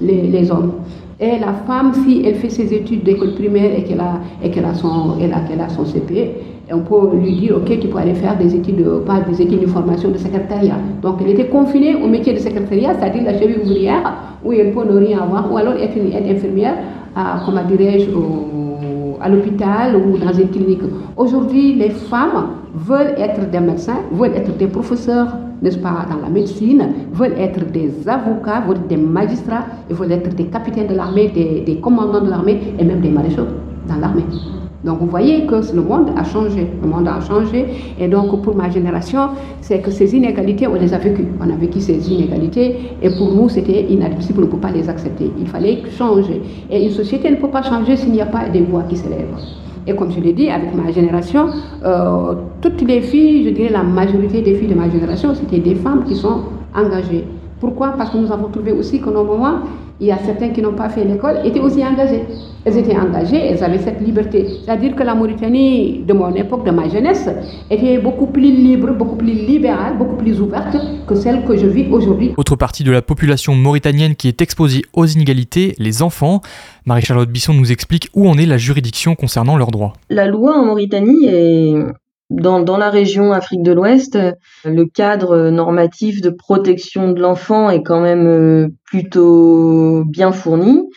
les 0.00 0.50
hommes. 0.50 0.72
Et 1.24 1.38
la 1.38 1.52
femme, 1.68 1.92
si 2.04 2.24
elle 2.26 2.34
fait 2.34 2.50
ses 2.50 2.74
études 2.74 3.04
d'école 3.04 3.34
primaire 3.34 3.70
et 3.78 3.84
qu'elle 3.84 4.00
a, 4.00 4.18
et 4.42 4.48
a, 4.48 4.74
son, 4.74 5.18
elle 5.20 5.32
qu'elle 5.48 5.60
a 5.60 5.68
son 5.68 5.84
CP, 5.84 6.34
on 6.72 6.80
peut 6.80 7.16
lui 7.16 7.32
dire, 7.36 7.58
OK, 7.58 7.78
tu 7.78 7.86
peux 7.86 7.98
aller 7.98 8.14
faire 8.14 8.36
des 8.36 8.52
études, 8.56 8.84
pas 9.06 9.20
des 9.20 9.40
études 9.40 9.60
de 9.60 9.68
formation 9.68 10.10
de 10.10 10.18
secrétariat. 10.18 10.78
Donc, 11.00 11.20
elle 11.20 11.30
était 11.30 11.46
confinée 11.46 11.94
au 11.94 12.08
métier 12.08 12.32
de 12.32 12.40
secrétariat, 12.40 12.94
c'est-à-dire 12.98 13.22
la 13.22 13.38
cheville 13.38 13.60
ouvrière, 13.62 14.14
où 14.44 14.52
elle 14.52 14.72
peut 14.72 14.84
ne 14.84 14.98
rien 14.98 15.20
avoir, 15.20 15.52
ou 15.52 15.56
alors 15.56 15.74
être 15.74 15.96
une 15.96 16.12
infirmière, 16.12 16.74
à, 17.14 17.40
comment 17.46 17.62
dirais-je, 17.68 18.10
à 19.20 19.28
l'hôpital 19.28 19.94
ou 19.94 20.18
dans 20.18 20.32
une 20.32 20.48
clinique. 20.48 20.82
Aujourd'hui, 21.16 21.74
les 21.74 21.90
femmes 21.90 22.48
veulent 22.74 23.14
être 23.16 23.48
des 23.48 23.60
médecins, 23.60 24.00
veulent 24.10 24.34
être 24.34 24.56
des 24.56 24.66
professeurs, 24.66 25.28
n'est-ce 25.62 25.78
pas, 25.78 26.06
dans 26.10 26.20
la 26.20 26.28
médecine, 26.28 26.88
veulent 27.12 27.38
être 27.38 27.64
des 27.70 27.92
avocats, 28.06 28.60
veulent 28.66 28.76
être 28.78 28.88
des 28.88 28.96
magistrats, 28.96 29.64
veulent 29.90 30.12
être 30.12 30.34
des 30.34 30.44
capitaines 30.46 30.88
de 30.88 30.94
l'armée, 30.94 31.28
des, 31.28 31.60
des 31.60 31.76
commandants 31.80 32.20
de 32.20 32.30
l'armée 32.30 32.58
et 32.78 32.84
même 32.84 33.00
des 33.00 33.10
maréchaux 33.10 33.46
dans 33.88 33.96
l'armée. 33.96 34.24
Donc 34.84 34.98
vous 34.98 35.06
voyez 35.06 35.46
que 35.46 35.54
le 35.74 35.80
monde 35.80 36.10
a 36.16 36.24
changé, 36.24 36.66
le 36.82 36.88
monde 36.88 37.06
a 37.06 37.20
changé 37.20 37.66
et 38.00 38.08
donc 38.08 38.42
pour 38.42 38.56
ma 38.56 38.68
génération, 38.68 39.28
c'est 39.60 39.80
que 39.80 39.92
ces 39.92 40.14
inégalités, 40.16 40.66
on 40.66 40.74
les 40.74 40.92
a 40.92 40.98
vécues. 40.98 41.26
On 41.40 41.48
a 41.48 41.54
vécu 41.54 41.80
ces 41.80 42.10
inégalités 42.10 42.76
et 43.00 43.10
pour 43.10 43.32
nous 43.32 43.48
c'était 43.48 43.82
inadmissible, 43.84 44.40
on 44.40 44.46
ne 44.46 44.50
peut 44.50 44.56
pas 44.56 44.72
les 44.72 44.88
accepter. 44.88 45.30
Il 45.38 45.46
fallait 45.46 45.82
changer. 45.96 46.42
Et 46.68 46.84
une 46.84 46.90
société 46.90 47.30
ne 47.30 47.36
peut 47.36 47.50
pas 47.50 47.62
changer 47.62 47.96
s'il 47.96 48.10
n'y 48.10 48.20
a 48.20 48.26
pas 48.26 48.48
des 48.48 48.62
voix 48.62 48.82
qui 48.88 48.96
s'élèvent. 48.96 49.36
Et 49.86 49.94
comme 49.94 50.10
je 50.12 50.20
l'ai 50.20 50.32
dit, 50.32 50.48
avec 50.48 50.74
ma 50.74 50.90
génération, 50.92 51.48
euh, 51.84 52.34
toutes 52.60 52.82
les 52.82 53.00
filles, 53.00 53.44
je 53.44 53.50
dirais 53.50 53.70
la 53.70 53.82
majorité 53.82 54.40
des 54.40 54.54
filles 54.54 54.68
de 54.68 54.74
ma 54.74 54.88
génération, 54.88 55.34
c'était 55.34 55.58
des 55.58 55.74
femmes 55.74 56.04
qui 56.04 56.14
sont 56.14 56.42
engagées. 56.74 57.24
Pourquoi? 57.60 57.88
Parce 57.96 58.10
que 58.10 58.18
nous 58.18 58.30
avons 58.32 58.48
trouvé 58.48 58.72
aussi 58.72 59.00
que 59.00 59.10
nos 59.10 59.24
il 60.02 60.08
y 60.08 60.10
a 60.10 60.18
certains 60.18 60.48
qui 60.48 60.60
n'ont 60.60 60.74
pas 60.74 60.88
fait 60.88 61.04
l'école, 61.04 61.36
étaient 61.44 61.60
aussi 61.60 61.84
engagés. 61.84 62.24
Elles 62.64 62.76
étaient 62.76 62.96
engagées, 62.96 63.38
elles 63.38 63.62
avaient 63.62 63.78
cette 63.78 64.00
liberté. 64.00 64.44
C'est-à-dire 64.64 64.96
que 64.96 65.02
la 65.04 65.14
Mauritanie, 65.14 66.02
de 66.04 66.12
mon 66.12 66.34
époque, 66.34 66.66
de 66.66 66.72
ma 66.72 66.88
jeunesse, 66.88 67.28
était 67.70 67.98
beaucoup 67.98 68.26
plus 68.26 68.50
libre, 68.50 68.92
beaucoup 68.94 69.14
plus 69.14 69.32
libérale, 69.32 69.96
beaucoup 69.96 70.16
plus 70.16 70.40
ouverte 70.40 70.76
que 71.06 71.14
celle 71.14 71.44
que 71.44 71.56
je 71.56 71.66
vis 71.66 71.86
aujourd'hui. 71.88 72.32
Autre 72.36 72.56
partie 72.56 72.82
de 72.82 72.90
la 72.90 73.00
population 73.00 73.54
mauritanienne 73.54 74.16
qui 74.16 74.26
est 74.26 74.42
exposée 74.42 74.82
aux 74.92 75.06
inégalités, 75.06 75.76
les 75.78 76.02
enfants. 76.02 76.40
Marie-Charlotte 76.84 77.30
Bisson 77.30 77.54
nous 77.54 77.70
explique 77.70 78.08
où 78.12 78.28
en 78.28 78.36
est 78.38 78.46
la 78.46 78.58
juridiction 78.58 79.14
concernant 79.14 79.56
leurs 79.56 79.70
droits. 79.70 79.92
La 80.10 80.26
loi 80.26 80.58
en 80.58 80.64
Mauritanie 80.64 81.26
est 81.26 81.74
dans, 82.32 82.60
dans, 82.60 82.76
la 82.76 82.90
région 82.90 83.32
Afrique 83.32 83.62
de 83.62 83.72
l'Ouest, 83.72 84.18
le 84.64 84.84
cadre 84.86 85.50
normatif 85.50 86.20
de 86.20 86.30
protection 86.30 87.12
de 87.12 87.20
l'enfant 87.20 87.70
est 87.70 87.82
quand 87.82 88.00
même 88.00 88.70
plutôt 88.84 90.04
bien 90.06 90.32
fourni. 90.32 90.88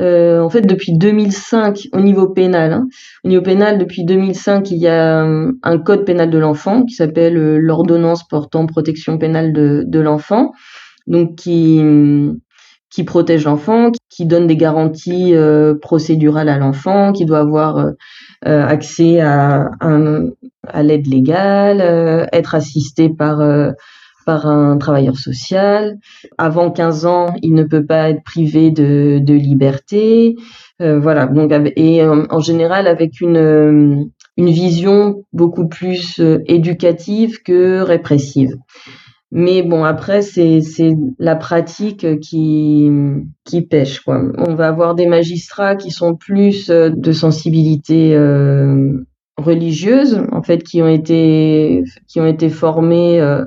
Euh, 0.00 0.40
en 0.40 0.48
fait, 0.48 0.62
depuis 0.62 0.96
2005, 0.96 1.88
au 1.92 2.00
niveau 2.00 2.28
pénal, 2.28 2.72
hein, 2.72 2.88
au 3.24 3.28
niveau 3.28 3.42
pénal, 3.42 3.78
depuis 3.78 4.04
2005, 4.04 4.70
il 4.70 4.78
y 4.78 4.88
a 4.88 5.22
un 5.22 5.78
code 5.78 6.04
pénal 6.04 6.30
de 6.30 6.38
l'enfant 6.38 6.84
qui 6.84 6.94
s'appelle 6.94 7.34
l'ordonnance 7.58 8.26
portant 8.26 8.66
protection 8.66 9.18
pénale 9.18 9.52
de, 9.52 9.84
de 9.86 10.00
l'enfant, 10.00 10.52
donc 11.06 11.36
qui 11.36 11.82
qui 12.90 13.04
protège 13.04 13.44
l'enfant, 13.44 13.92
qui 14.08 14.26
donne 14.26 14.46
des 14.46 14.56
garanties 14.56 15.34
euh, 15.34 15.74
procédurales 15.80 16.48
à 16.48 16.58
l'enfant, 16.58 17.12
qui 17.12 17.24
doit 17.24 17.38
avoir 17.38 17.78
euh, 17.78 17.92
accès 18.44 19.20
à, 19.20 19.70
à 20.66 20.82
l'aide 20.82 21.06
légale, 21.06 21.80
euh, 21.80 22.26
être 22.32 22.54
assisté 22.54 23.08
par 23.08 23.40
par 24.26 24.46
un 24.46 24.76
travailleur 24.76 25.16
social. 25.16 25.96
Avant 26.36 26.70
15 26.70 27.06
ans, 27.06 27.34
il 27.42 27.54
ne 27.54 27.64
peut 27.64 27.86
pas 27.86 28.10
être 28.10 28.22
privé 28.22 28.70
de, 28.70 29.18
de 29.18 29.34
liberté. 29.34 30.36
voilà. 30.78 31.26
Donc 31.26 31.52
et 31.76 32.04
en 32.04 32.40
général 32.40 32.86
avec 32.86 33.20
une 33.20 34.10
une 34.36 34.50
vision 34.50 35.24
beaucoup 35.32 35.68
plus 35.68 36.20
éducative 36.46 37.42
que 37.42 37.80
répressive. 37.80 38.56
Mais 39.32 39.62
bon, 39.62 39.84
après, 39.84 40.22
c'est, 40.22 40.60
la 41.18 41.36
pratique 41.36 42.18
qui, 42.20 42.90
qui 43.44 43.62
pêche, 43.62 44.00
quoi. 44.00 44.22
On 44.38 44.54
va 44.54 44.68
avoir 44.68 44.94
des 44.94 45.06
magistrats 45.06 45.76
qui 45.76 45.90
sont 45.90 46.16
plus 46.16 46.68
euh, 46.68 46.90
de 46.90 47.12
sensibilité 47.12 48.14
euh, 48.14 49.04
religieuse, 49.36 50.20
en 50.32 50.42
fait, 50.42 50.64
qui 50.64 50.82
ont 50.82 50.88
été, 50.88 51.84
qui 52.08 52.20
ont 52.20 52.26
été 52.26 52.48
formés 52.48 53.20
euh, 53.20 53.44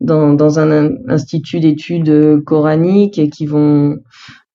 dans, 0.00 0.32
dans 0.32 0.58
un 0.58 0.90
institut 1.08 1.60
d'études 1.60 2.42
coraniques 2.44 3.18
et 3.18 3.28
qui 3.28 3.46
vont, 3.46 3.98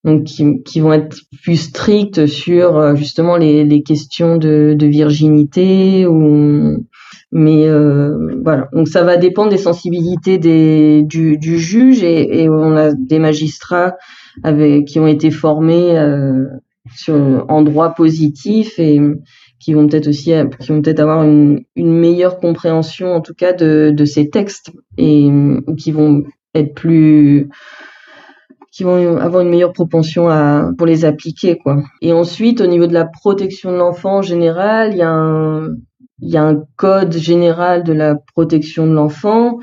donc 0.04 0.24
qui, 0.24 0.64
qui, 0.64 0.80
vont 0.80 0.94
être 0.94 1.18
plus 1.44 1.58
stricts 1.58 2.26
sur 2.26 2.78
euh, 2.78 2.96
justement 2.96 3.38
les, 3.38 3.64
les 3.64 3.84
questions 3.84 4.38
de, 4.38 4.76
de 4.78 4.88
virginité 4.88 6.06
ou 6.08 6.86
mais 7.32 7.68
euh, 7.68 8.40
voilà, 8.44 8.68
donc 8.74 8.88
ça 8.90 9.04
va 9.04 9.16
dépendre 9.16 9.52
des 9.52 9.58
sensibilités 9.58 10.38
des, 10.38 11.02
du, 11.04 11.38
du 11.38 11.58
juge 11.60 12.04
et, 12.04 12.44
et, 12.44 12.50
on 12.50 12.76
a 12.76 12.94
des 12.94 13.20
magistrats 13.20 13.96
avec, 14.44 14.86
qui 14.86 15.00
ont 15.00 15.08
été 15.08 15.32
formés 15.32 15.98
euh, 15.98 16.46
sur, 16.94 17.46
en 17.48 17.62
droit 17.62 17.94
positif 17.94 18.80
et 18.80 19.00
qui 19.60 19.74
vont 19.74 19.88
peut-être 19.88 20.08
aussi 20.08 20.34
qui 20.60 20.68
vont 20.70 20.82
peut-être 20.82 21.00
avoir 21.00 21.24
une, 21.24 21.62
une, 21.76 21.98
meilleure 21.98 22.38
compréhension 22.38 23.14
en 23.14 23.22
tout 23.22 23.36
cas 23.36 23.54
de, 23.54 23.94
de 23.96 24.06
ces 24.06 24.30
textes 24.30 24.72
et 24.98 25.30
qui 25.78 25.92
vont 25.92 26.24
être 26.54 26.74
plus 26.74 27.48
qui 28.74 28.84
vont 28.84 29.18
avoir 29.18 29.42
une 29.42 29.50
meilleure 29.50 29.74
propension 29.74 30.30
à 30.30 30.72
pour 30.78 30.88
les 30.88 31.06
appliquer 31.06 31.58
quoi. 31.58 31.84
Et 32.02 32.12
ensuite 32.14 32.62
au 32.62 32.68
niveau 32.68 32.88
de 32.88 32.94
la 32.94 33.06
protection 33.06 33.72
de 33.72 33.78
l'enfant 33.78 34.18
en 34.18 34.22
général, 34.22 34.94
il 34.94 34.98
y 34.98 35.02
a 35.02 35.12
un 35.12 35.76
il 36.22 36.30
y 36.30 36.38
a 36.38 36.44
un 36.44 36.64
code 36.76 37.18
général 37.18 37.84
de 37.84 37.94
la 37.94 38.16
protection 38.16 38.88
de 38.88 38.94
l'enfant 38.94 39.60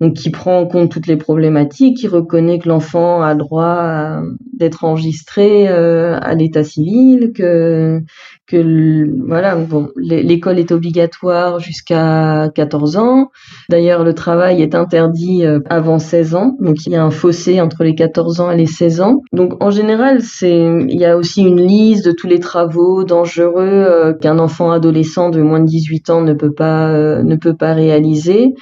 donc 0.00 0.14
qui 0.14 0.30
prend 0.30 0.58
en 0.58 0.66
compte 0.66 0.90
toutes 0.90 1.06
les 1.06 1.16
problématiques, 1.16 1.96
qui 1.98 2.08
reconnaît 2.08 2.58
que 2.58 2.68
l'enfant 2.68 3.22
a 3.22 3.34
droit 3.34 4.20
d'être 4.52 4.84
enregistré 4.84 5.68
euh, 5.68 6.18
à 6.20 6.34
l'état 6.34 6.64
civil, 6.64 7.32
que 7.34 8.00
que 8.46 9.08
voilà, 9.26 9.56
bon, 9.56 9.88
l'école 9.96 10.60
est 10.60 10.70
obligatoire 10.70 11.58
jusqu'à 11.58 12.48
14 12.54 12.96
ans. 12.96 13.30
D'ailleurs, 13.70 14.04
le 14.04 14.14
travail 14.14 14.62
est 14.62 14.76
interdit 14.76 15.44
euh, 15.44 15.58
avant 15.68 15.98
16 15.98 16.34
ans, 16.36 16.56
donc 16.60 16.86
il 16.86 16.92
y 16.92 16.96
a 16.96 17.02
un 17.02 17.10
fossé 17.10 17.60
entre 17.60 17.82
les 17.82 17.94
14 17.94 18.40
ans 18.40 18.50
et 18.50 18.56
les 18.56 18.66
16 18.66 19.00
ans. 19.00 19.22
Donc 19.32 19.62
en 19.62 19.70
général, 19.70 20.22
c'est 20.22 20.64
il 20.88 21.00
y 21.00 21.04
a 21.04 21.16
aussi 21.16 21.42
une 21.42 21.60
liste 21.60 22.04
de 22.06 22.12
tous 22.12 22.28
les 22.28 22.38
travaux 22.38 23.02
dangereux 23.02 23.64
euh, 23.66 24.12
qu'un 24.12 24.38
enfant 24.38 24.70
adolescent 24.70 25.30
de 25.30 25.40
moins 25.40 25.60
de 25.60 25.66
18 25.66 26.10
ans 26.10 26.20
ne 26.20 26.34
peut 26.34 26.52
pas 26.52 27.22
ne 27.22 27.36
peut 27.36 27.56
pas 27.56 27.72
réaliser. 27.72 28.54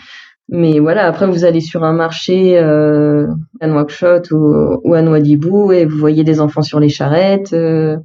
Mais 0.49 0.79
voilà, 0.79 1.07
après 1.07 1.27
vous 1.27 1.45
allez 1.45 1.61
sur 1.61 1.85
un 1.85 1.95
marché 1.95 2.59
euh, 2.59 3.27
à 3.61 3.67
Nouakchott 3.67 4.31
ou, 4.31 4.79
ou 4.85 4.95
à 4.95 5.01
Nouadhibou 5.01 5.73
et 5.73 5.87
vous 5.87 5.97
voyez 5.97 6.23
des 6.23 6.41
enfants 6.41 6.63
sur 6.63 6.81
les 6.81 6.91
charrettes. 6.91 7.55
Euh, 7.55 7.97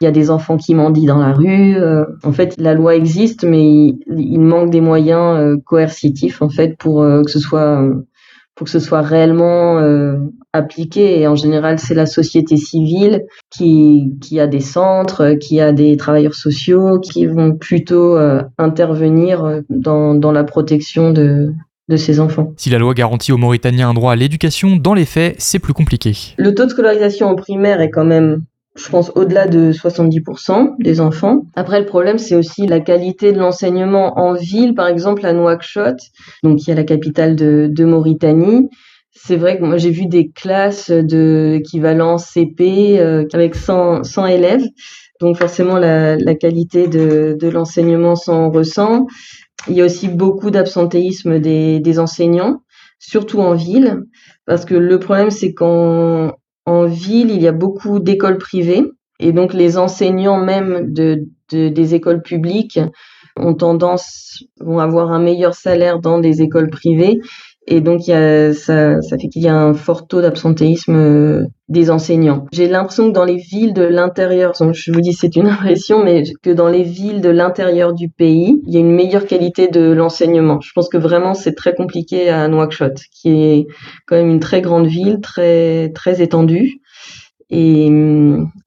il 0.00 0.04
y 0.04 0.06
a 0.06 0.12
des 0.12 0.30
enfants 0.30 0.56
qui 0.56 0.76
mendient 0.76 1.06
dans 1.06 1.18
la 1.18 1.32
rue. 1.32 1.76
Euh. 1.76 2.04
en 2.22 2.30
fait, 2.30 2.54
la 2.56 2.74
loi 2.74 2.94
existe, 2.94 3.42
mais 3.42 3.96
il, 4.06 4.40
manque 4.40 4.70
des 4.70 4.80
moyens 4.80 5.38
euh, 5.38 5.56
coercitifs 5.64 6.40
en 6.40 6.48
fait 6.48 6.76
pour 6.78 7.02
que 7.02 7.30
ce 7.30 7.40
soit 7.40 7.82
pour 8.54 8.64
que 8.64 8.70
ce 8.70 8.80
soit 8.80 9.02
réellement 9.02 9.78
appliqué. 10.52 11.20
Et 11.20 11.28
en 11.28 11.36
général, 11.36 11.78
c'est 11.78 11.94
la 11.94 12.06
société 12.06 12.56
civile 12.56 13.24
qui, 13.50 14.16
qui 14.20 14.40
a 14.40 14.48
des 14.48 14.60
centres, 14.60 15.34
qui 15.34 15.60
a 15.60 15.72
des 15.72 15.96
travailleurs 15.96 16.34
sociaux, 16.34 16.98
qui 16.98 17.26
vont 17.26 17.54
plutôt 17.54 18.18
intervenir 18.58 19.62
dans, 19.70 20.14
dans 20.14 20.32
la 20.32 20.42
protection 20.42 21.12
de, 21.12 21.52
de 21.88 21.96
ces 21.96 22.20
enfants. 22.20 22.52
Si 22.56 22.70
la 22.70 22.78
loi 22.78 22.94
garantit 22.94 23.32
aux 23.32 23.38
Mauritaniens 23.38 23.88
un 23.90 23.94
droit 23.94 24.12
à 24.12 24.16
l'éducation, 24.16 24.76
dans 24.76 24.94
les 24.94 25.04
faits, 25.04 25.36
c'est 25.38 25.58
plus 25.58 25.72
compliqué. 25.72 26.12
Le 26.36 26.54
taux 26.54 26.64
de 26.64 26.70
scolarisation 26.70 27.28
en 27.28 27.34
primaire 27.34 27.80
est 27.80 27.90
quand 27.90 28.04
même 28.04 28.42
je 28.78 28.88
pense 28.88 29.10
au-delà 29.16 29.46
de 29.46 29.72
70% 29.72 30.76
des 30.78 31.00
enfants. 31.00 31.42
Après, 31.56 31.80
le 31.80 31.86
problème, 31.86 32.18
c'est 32.18 32.36
aussi 32.36 32.66
la 32.66 32.80
qualité 32.80 33.32
de 33.32 33.38
l'enseignement 33.38 34.18
en 34.18 34.34
ville, 34.34 34.74
par 34.74 34.86
exemple 34.86 35.26
à 35.26 35.32
Nouakchott, 35.32 35.96
donc 36.44 36.58
qui 36.58 36.70
est 36.70 36.74
la 36.74 36.84
capitale 36.84 37.34
de, 37.34 37.68
de 37.70 37.84
Mauritanie. 37.84 38.68
C'est 39.12 39.36
vrai 39.36 39.58
que 39.58 39.64
moi 39.64 39.78
j'ai 39.78 39.90
vu 39.90 40.06
des 40.06 40.30
classes 40.30 40.90
de 40.90 41.56
équivalent 41.58 42.18
CP 42.18 43.00
euh, 43.00 43.24
avec 43.32 43.56
100, 43.56 44.04
100 44.04 44.26
élèves, 44.26 44.64
donc 45.20 45.36
forcément 45.36 45.76
la, 45.76 46.16
la 46.16 46.34
qualité 46.36 46.86
de, 46.86 47.36
de 47.38 47.48
l'enseignement 47.48 48.14
s'en 48.14 48.50
ressent. 48.50 49.06
Il 49.68 49.76
y 49.76 49.82
a 49.82 49.84
aussi 49.84 50.08
beaucoup 50.08 50.50
d'absentéisme 50.50 51.38
des, 51.38 51.80
des, 51.80 51.98
enseignants, 51.98 52.62
surtout 52.98 53.40
en 53.40 53.54
ville, 53.54 54.02
parce 54.46 54.64
que 54.64 54.74
le 54.74 54.98
problème, 54.98 55.30
c'est 55.30 55.52
qu'en 55.52 56.32
en 56.66 56.84
ville, 56.86 57.30
il 57.30 57.42
y 57.42 57.48
a 57.48 57.52
beaucoup 57.52 57.98
d'écoles 57.98 58.38
privées, 58.38 58.84
et 59.20 59.32
donc 59.32 59.52
les 59.52 59.78
enseignants 59.78 60.38
même 60.38 60.92
de, 60.92 61.26
de, 61.50 61.68
des 61.68 61.94
écoles 61.94 62.22
publiques 62.22 62.80
ont 63.36 63.54
tendance, 63.54 64.44
vont 64.60 64.78
avoir 64.78 65.12
un 65.12 65.20
meilleur 65.20 65.54
salaire 65.54 66.00
dans 66.00 66.18
des 66.18 66.42
écoles 66.42 66.70
privées, 66.70 67.20
et 67.70 67.82
donc, 67.82 68.06
il 68.06 68.12
y 68.12 68.14
a, 68.14 68.54
ça, 68.54 69.02
ça 69.02 69.18
fait 69.18 69.28
qu'il 69.28 69.42
y 69.42 69.48
a 69.48 69.54
un 69.54 69.74
fort 69.74 70.06
taux 70.06 70.22
d'absentéisme 70.22 70.96
euh, 70.96 71.44
des 71.68 71.90
enseignants. 71.90 72.46
J'ai 72.50 72.66
l'impression 72.66 73.08
que 73.08 73.12
dans 73.12 73.26
les 73.26 73.36
villes 73.36 73.74
de 73.74 73.82
l'intérieur, 73.82 74.54
je 74.72 74.90
vous 74.90 75.02
dis 75.02 75.12
c'est 75.12 75.36
une 75.36 75.46
impression, 75.48 76.02
mais 76.02 76.22
que 76.42 76.48
dans 76.48 76.68
les 76.68 76.82
villes 76.82 77.20
de 77.20 77.28
l'intérieur 77.28 77.92
du 77.92 78.08
pays, 78.08 78.58
il 78.66 78.72
y 78.72 78.78
a 78.78 78.80
une 78.80 78.94
meilleure 78.94 79.26
qualité 79.26 79.68
de 79.68 79.92
l'enseignement. 79.92 80.60
Je 80.62 80.70
pense 80.74 80.88
que 80.88 80.96
vraiment 80.96 81.34
c'est 81.34 81.52
très 81.52 81.74
compliqué 81.74 82.30
à 82.30 82.48
Nouakchott, 82.48 82.98
qui 83.12 83.28
est 83.28 83.66
quand 84.06 84.16
même 84.16 84.30
une 84.30 84.40
très 84.40 84.62
grande 84.62 84.86
ville, 84.86 85.20
très 85.20 85.90
très 85.94 86.22
étendue. 86.22 86.80
Et, 87.50 87.90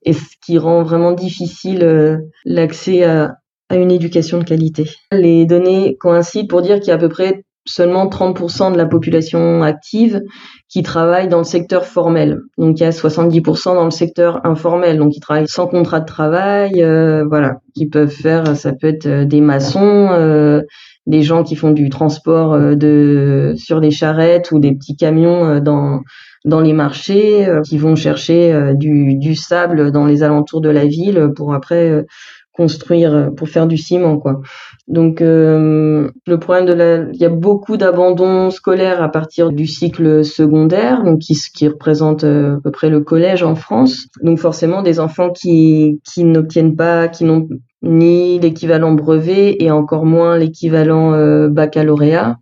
et 0.04 0.12
ce 0.12 0.26
qui 0.44 0.58
rend 0.58 0.84
vraiment 0.84 1.12
difficile 1.12 1.82
euh, 1.82 2.18
l'accès 2.44 3.02
à 3.02 3.34
une 3.72 3.90
éducation 3.90 4.38
de 4.38 4.44
qualité. 4.44 4.90
Les 5.10 5.44
données 5.44 5.96
coïncident 5.98 6.46
pour 6.46 6.62
dire 6.62 6.78
qu'il 6.78 6.88
y 6.88 6.90
a 6.92 6.94
à 6.94 6.98
peu 6.98 7.08
près 7.08 7.42
seulement 7.64 8.06
30% 8.06 8.72
de 8.72 8.76
la 8.76 8.86
population 8.86 9.62
active 9.62 10.20
qui 10.68 10.82
travaille 10.82 11.28
dans 11.28 11.38
le 11.38 11.44
secteur 11.44 11.84
formel. 11.84 12.40
Donc 12.58 12.80
il 12.80 12.82
y 12.82 12.86
a 12.86 12.90
70% 12.90 13.74
dans 13.74 13.84
le 13.84 13.90
secteur 13.90 14.40
informel, 14.44 14.98
donc 14.98 15.16
ils 15.16 15.20
travaillent 15.20 15.48
sans 15.48 15.66
contrat 15.66 16.00
de 16.00 16.06
travail, 16.06 16.82
euh, 16.82 17.24
voilà, 17.28 17.60
qui 17.74 17.88
peuvent 17.88 18.10
faire, 18.10 18.56
ça 18.56 18.72
peut 18.72 18.88
être 18.88 19.06
euh, 19.06 19.24
des 19.24 19.40
maçons, 19.40 20.08
euh, 20.12 20.62
des 21.06 21.22
gens 21.22 21.42
qui 21.42 21.56
font 21.56 21.70
du 21.70 21.88
transport 21.88 22.56
de 22.58 23.54
sur 23.56 23.80
des 23.80 23.90
charrettes 23.90 24.52
ou 24.52 24.60
des 24.60 24.72
petits 24.72 24.96
camions 24.96 25.58
dans 25.58 26.00
dans 26.44 26.60
les 26.60 26.72
marchés, 26.72 27.48
qui 27.64 27.76
vont 27.76 27.96
chercher 27.96 28.72
du, 28.74 29.16
du 29.16 29.34
sable 29.34 29.90
dans 29.90 30.06
les 30.06 30.22
alentours 30.22 30.60
de 30.60 30.68
la 30.68 30.86
ville 30.86 31.30
pour 31.34 31.54
après 31.54 32.04
construire 32.52 33.14
euh, 33.14 33.30
pour 33.30 33.48
faire 33.48 33.66
du 33.66 33.76
ciment 33.76 34.18
quoi. 34.18 34.40
Donc 34.88 35.20
euh, 35.20 36.10
le 36.26 36.38
problème 36.38 36.66
de 36.66 36.72
la 36.72 36.96
il 37.12 37.20
y 37.20 37.24
a 37.24 37.28
beaucoup 37.28 37.76
d'abandon 37.76 38.50
scolaire 38.50 39.02
à 39.02 39.08
partir 39.10 39.50
du 39.50 39.66
cycle 39.66 40.24
secondaire 40.24 41.02
donc 41.02 41.20
qui 41.20 41.34
qui 41.54 41.68
représente 41.68 42.24
euh, 42.24 42.56
à 42.56 42.60
peu 42.62 42.70
près 42.70 42.90
le 42.90 43.00
collège 43.00 43.42
en 43.42 43.54
France. 43.54 44.06
Donc 44.22 44.38
forcément 44.38 44.82
des 44.82 45.00
enfants 45.00 45.30
qui 45.30 46.00
qui 46.04 46.24
n'obtiennent 46.24 46.76
pas 46.76 47.08
qui 47.08 47.24
n'ont 47.24 47.48
ni 47.82 48.38
l'équivalent 48.38 48.92
brevet 48.92 49.56
et 49.58 49.70
encore 49.70 50.04
moins 50.04 50.36
l'équivalent 50.38 51.48
baccalauréat. 51.48 52.36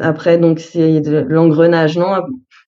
Après 0.00 0.38
donc 0.38 0.58
c'est 0.58 1.02
l'engrenage 1.28 1.96
non? 1.98 2.08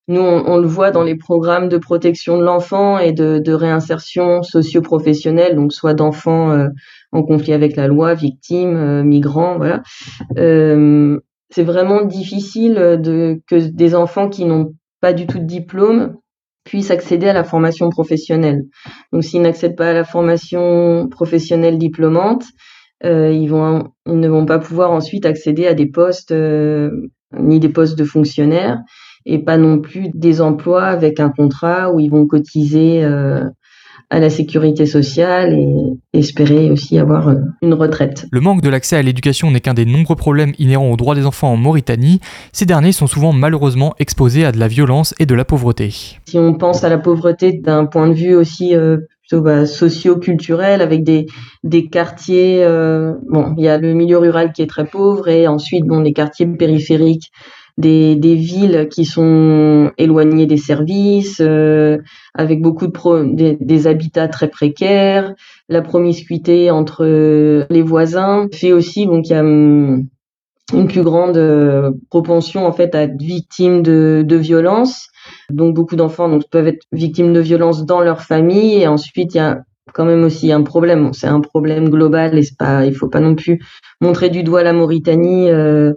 Nous, 0.06 0.20
on, 0.20 0.58
le 0.58 0.66
voit 0.66 0.90
dans 0.90 1.02
les 1.02 1.16
programmes 1.16 1.70
de 1.70 1.78
protection 1.78 2.36
de 2.36 2.44
l'enfant 2.44 2.98
et 2.98 3.12
de, 3.12 3.52
réinsertion 3.52 4.42
socio-professionnelle, 4.42 5.56
donc 5.56 5.72
soit 5.72 5.94
d'enfants 5.94 6.50
euh, 6.50 6.68
en 7.12 7.22
conflit 7.22 7.54
avec 7.54 7.74
la 7.74 7.86
loi, 7.86 8.12
victimes, 8.12 8.76
euh, 8.76 9.02
migrants, 9.02 9.56
voilà. 9.56 9.82
Euh, 10.36 11.18
c'est 11.50 11.62
vraiment 11.62 12.02
difficile 12.02 12.74
que 13.46 13.68
des 13.68 13.94
enfants 13.94 14.28
qui 14.28 14.44
n'ont 14.44 14.74
pas 15.00 15.12
du 15.12 15.26
tout 15.26 15.38
de 15.38 15.44
diplôme 15.44 16.16
puissent 16.64 16.90
accéder 16.90 17.28
à 17.28 17.32
la 17.32 17.44
formation 17.44 17.88
professionnelle. 17.90 18.64
Donc, 19.12 19.24
s'ils 19.24 19.42
n'accèdent 19.42 19.76
pas 19.76 19.90
à 19.90 19.92
la 19.92 20.04
formation 20.04 21.06
professionnelle 21.08 21.78
diplômante, 21.78 22.44
ils, 23.04 23.46
vont, 23.46 23.92
ils 24.06 24.18
ne 24.18 24.28
vont 24.28 24.46
pas 24.46 24.58
pouvoir 24.58 24.90
ensuite 24.90 25.26
accéder 25.26 25.68
à 25.68 25.74
des 25.74 25.86
postes, 25.86 26.34
ni 27.38 27.60
des 27.60 27.68
postes 27.68 27.96
de 27.96 28.04
fonctionnaires 28.04 28.80
et 29.26 29.38
pas 29.38 29.56
non 29.56 29.78
plus 29.78 30.10
des 30.14 30.40
emplois 30.40 30.84
avec 30.84 31.20
un 31.20 31.30
contrat 31.30 31.92
où 31.92 32.00
ils 32.00 32.10
vont 32.10 32.26
cotiser 32.26 33.04
euh, 33.04 33.44
à 34.10 34.20
la 34.20 34.30
sécurité 34.30 34.86
sociale 34.86 35.54
et 35.54 36.18
espérer 36.18 36.70
aussi 36.70 36.98
avoir 36.98 37.28
euh, 37.28 37.36
une 37.62 37.74
retraite. 37.74 38.26
Le 38.30 38.40
manque 38.40 38.60
de 38.60 38.68
l'accès 38.68 38.96
à 38.96 39.02
l'éducation 39.02 39.50
n'est 39.50 39.60
qu'un 39.60 39.74
des 39.74 39.86
nombreux 39.86 40.16
problèmes 40.16 40.52
inhérents 40.58 40.90
aux 40.90 40.96
droits 40.96 41.14
des 41.14 41.26
enfants 41.26 41.52
en 41.52 41.56
Mauritanie. 41.56 42.20
Ces 42.52 42.66
derniers 42.66 42.92
sont 42.92 43.06
souvent 43.06 43.32
malheureusement 43.32 43.94
exposés 43.98 44.44
à 44.44 44.52
de 44.52 44.58
la 44.58 44.68
violence 44.68 45.14
et 45.18 45.26
de 45.26 45.34
la 45.34 45.44
pauvreté. 45.44 46.18
Si 46.26 46.38
on 46.38 46.54
pense 46.54 46.84
à 46.84 46.88
la 46.88 46.98
pauvreté 46.98 47.52
d'un 47.52 47.86
point 47.86 48.08
de 48.08 48.14
vue 48.14 48.34
aussi 48.34 48.76
euh, 48.76 48.98
plutôt 49.22 49.42
bah, 49.42 49.66
socio-culturel 49.66 50.80
avec 50.80 51.02
des, 51.02 51.26
des 51.64 51.88
quartiers, 51.88 52.62
euh, 52.62 53.14
bon, 53.28 53.54
il 53.56 53.64
y 53.64 53.68
a 53.68 53.78
le 53.78 53.94
milieu 53.94 54.18
rural 54.18 54.52
qui 54.52 54.62
est 54.62 54.68
très 54.68 54.84
pauvre 54.84 55.28
et 55.28 55.48
ensuite 55.48 55.86
bon, 55.86 56.00
les 56.00 56.12
quartiers 56.12 56.46
périphériques 56.46 57.30
des, 57.76 58.14
des 58.14 58.34
villes 58.34 58.88
qui 58.90 59.04
sont 59.04 59.90
éloignées 59.98 60.46
des 60.46 60.56
services, 60.56 61.40
euh, 61.40 61.98
avec 62.34 62.62
beaucoup 62.62 62.86
de 62.86 62.92
pro 62.92 63.24
des, 63.24 63.56
des, 63.60 63.86
habitats 63.86 64.28
très 64.28 64.48
précaires, 64.48 65.34
la 65.68 65.82
promiscuité 65.82 66.70
entre 66.70 67.04
les 67.68 67.82
voisins 67.82 68.46
fait 68.52 68.72
aussi 68.72 69.06
donc 69.06 69.28
il 69.28 69.32
y 69.32 69.34
a 69.34 69.40
hum, 69.40 70.06
une 70.72 70.86
plus 70.86 71.02
grande 71.02 71.36
euh, 71.36 71.90
propension 72.10 72.66
en 72.66 72.72
fait 72.72 72.94
à 72.94 73.02
être 73.02 73.20
victime 73.20 73.82
de, 73.82 74.24
de 74.26 74.36
violences. 74.36 75.08
Donc 75.50 75.74
beaucoup 75.74 75.96
d'enfants 75.96 76.28
donc 76.28 76.44
peuvent 76.50 76.68
être 76.68 76.84
victimes 76.92 77.32
de 77.32 77.40
violences 77.40 77.84
dans 77.84 78.00
leur 78.00 78.22
famille 78.22 78.80
et 78.80 78.86
ensuite 78.86 79.34
il 79.34 79.38
y 79.38 79.40
a 79.40 79.58
quand 79.92 80.04
même 80.04 80.24
aussi 80.24 80.52
un 80.52 80.62
problème. 80.62 81.12
C'est 81.12 81.26
un 81.26 81.40
problème 81.40 81.88
global 81.90 82.38
et 82.38 82.44
pas, 82.58 82.86
il 82.86 82.94
faut 82.94 83.08
pas 83.08 83.20
non 83.20 83.34
plus 83.34 83.60
montrer 84.00 84.30
du 84.30 84.42
doigt 84.42 84.62
la 84.62 84.72
Mauritanie. 84.72 85.50
Euh, 85.50 85.92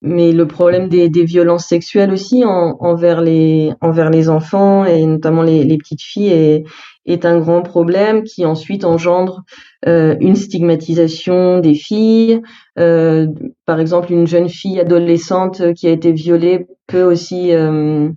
Mais 0.00 0.30
le 0.32 0.46
problème 0.46 0.88
des, 0.88 1.08
violences 1.24 1.66
sexuelles 1.66 2.12
aussi 2.12 2.44
envers 2.44 3.20
les 3.20 3.72
envers 3.80 4.10
les 4.10 4.28
enfants 4.28 4.84
et 4.84 5.04
notamment 5.04 5.42
les, 5.42 5.64
les 5.64 5.76
petites 5.76 6.02
filles 6.02 6.28
est, 6.28 6.64
est 7.04 7.24
un 7.24 7.38
grand 7.38 7.62
problème 7.62 8.22
qui 8.22 8.46
ensuite 8.46 8.84
engendre 8.84 9.42
euh, 9.86 10.16
une 10.20 10.36
stigmatisation 10.36 11.58
des 11.58 11.74
filles. 11.74 12.42
Euh, 12.78 13.26
par 13.64 13.80
exemple, 13.80 14.12
une 14.12 14.26
jeune 14.26 14.48
fille 14.48 14.78
adolescente 14.78 15.74
qui 15.74 15.88
a 15.88 15.90
été 15.90 16.12
violée 16.12 16.66
peut 16.86 17.04
aussi 17.04 17.52
euh, 17.52 18.10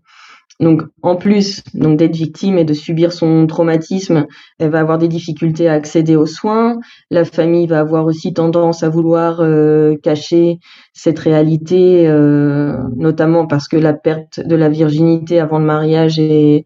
donc, 0.61 0.83
en 1.01 1.15
plus 1.15 1.63
donc 1.73 1.97
d'être 1.97 2.15
victime 2.15 2.59
et 2.59 2.63
de 2.63 2.73
subir 2.73 3.11
son 3.11 3.47
traumatisme, 3.47 4.27
elle 4.59 4.69
va 4.69 4.79
avoir 4.79 4.99
des 4.99 5.07
difficultés 5.07 5.67
à 5.67 5.73
accéder 5.73 6.15
aux 6.15 6.27
soins. 6.27 6.77
La 7.09 7.25
famille 7.25 7.65
va 7.65 7.79
avoir 7.79 8.05
aussi 8.05 8.31
tendance 8.31 8.83
à 8.83 8.89
vouloir 8.89 9.41
euh, 9.41 9.95
cacher 10.03 10.59
cette 10.93 11.17
réalité, 11.17 12.07
euh, 12.07 12.77
notamment 12.95 13.47
parce 13.47 13.67
que 13.67 13.75
la 13.77 13.93
perte 13.93 14.39
de 14.39 14.55
la 14.55 14.69
virginité 14.69 15.39
avant 15.39 15.57
le 15.57 15.65
mariage 15.65 16.19
est, 16.19 16.65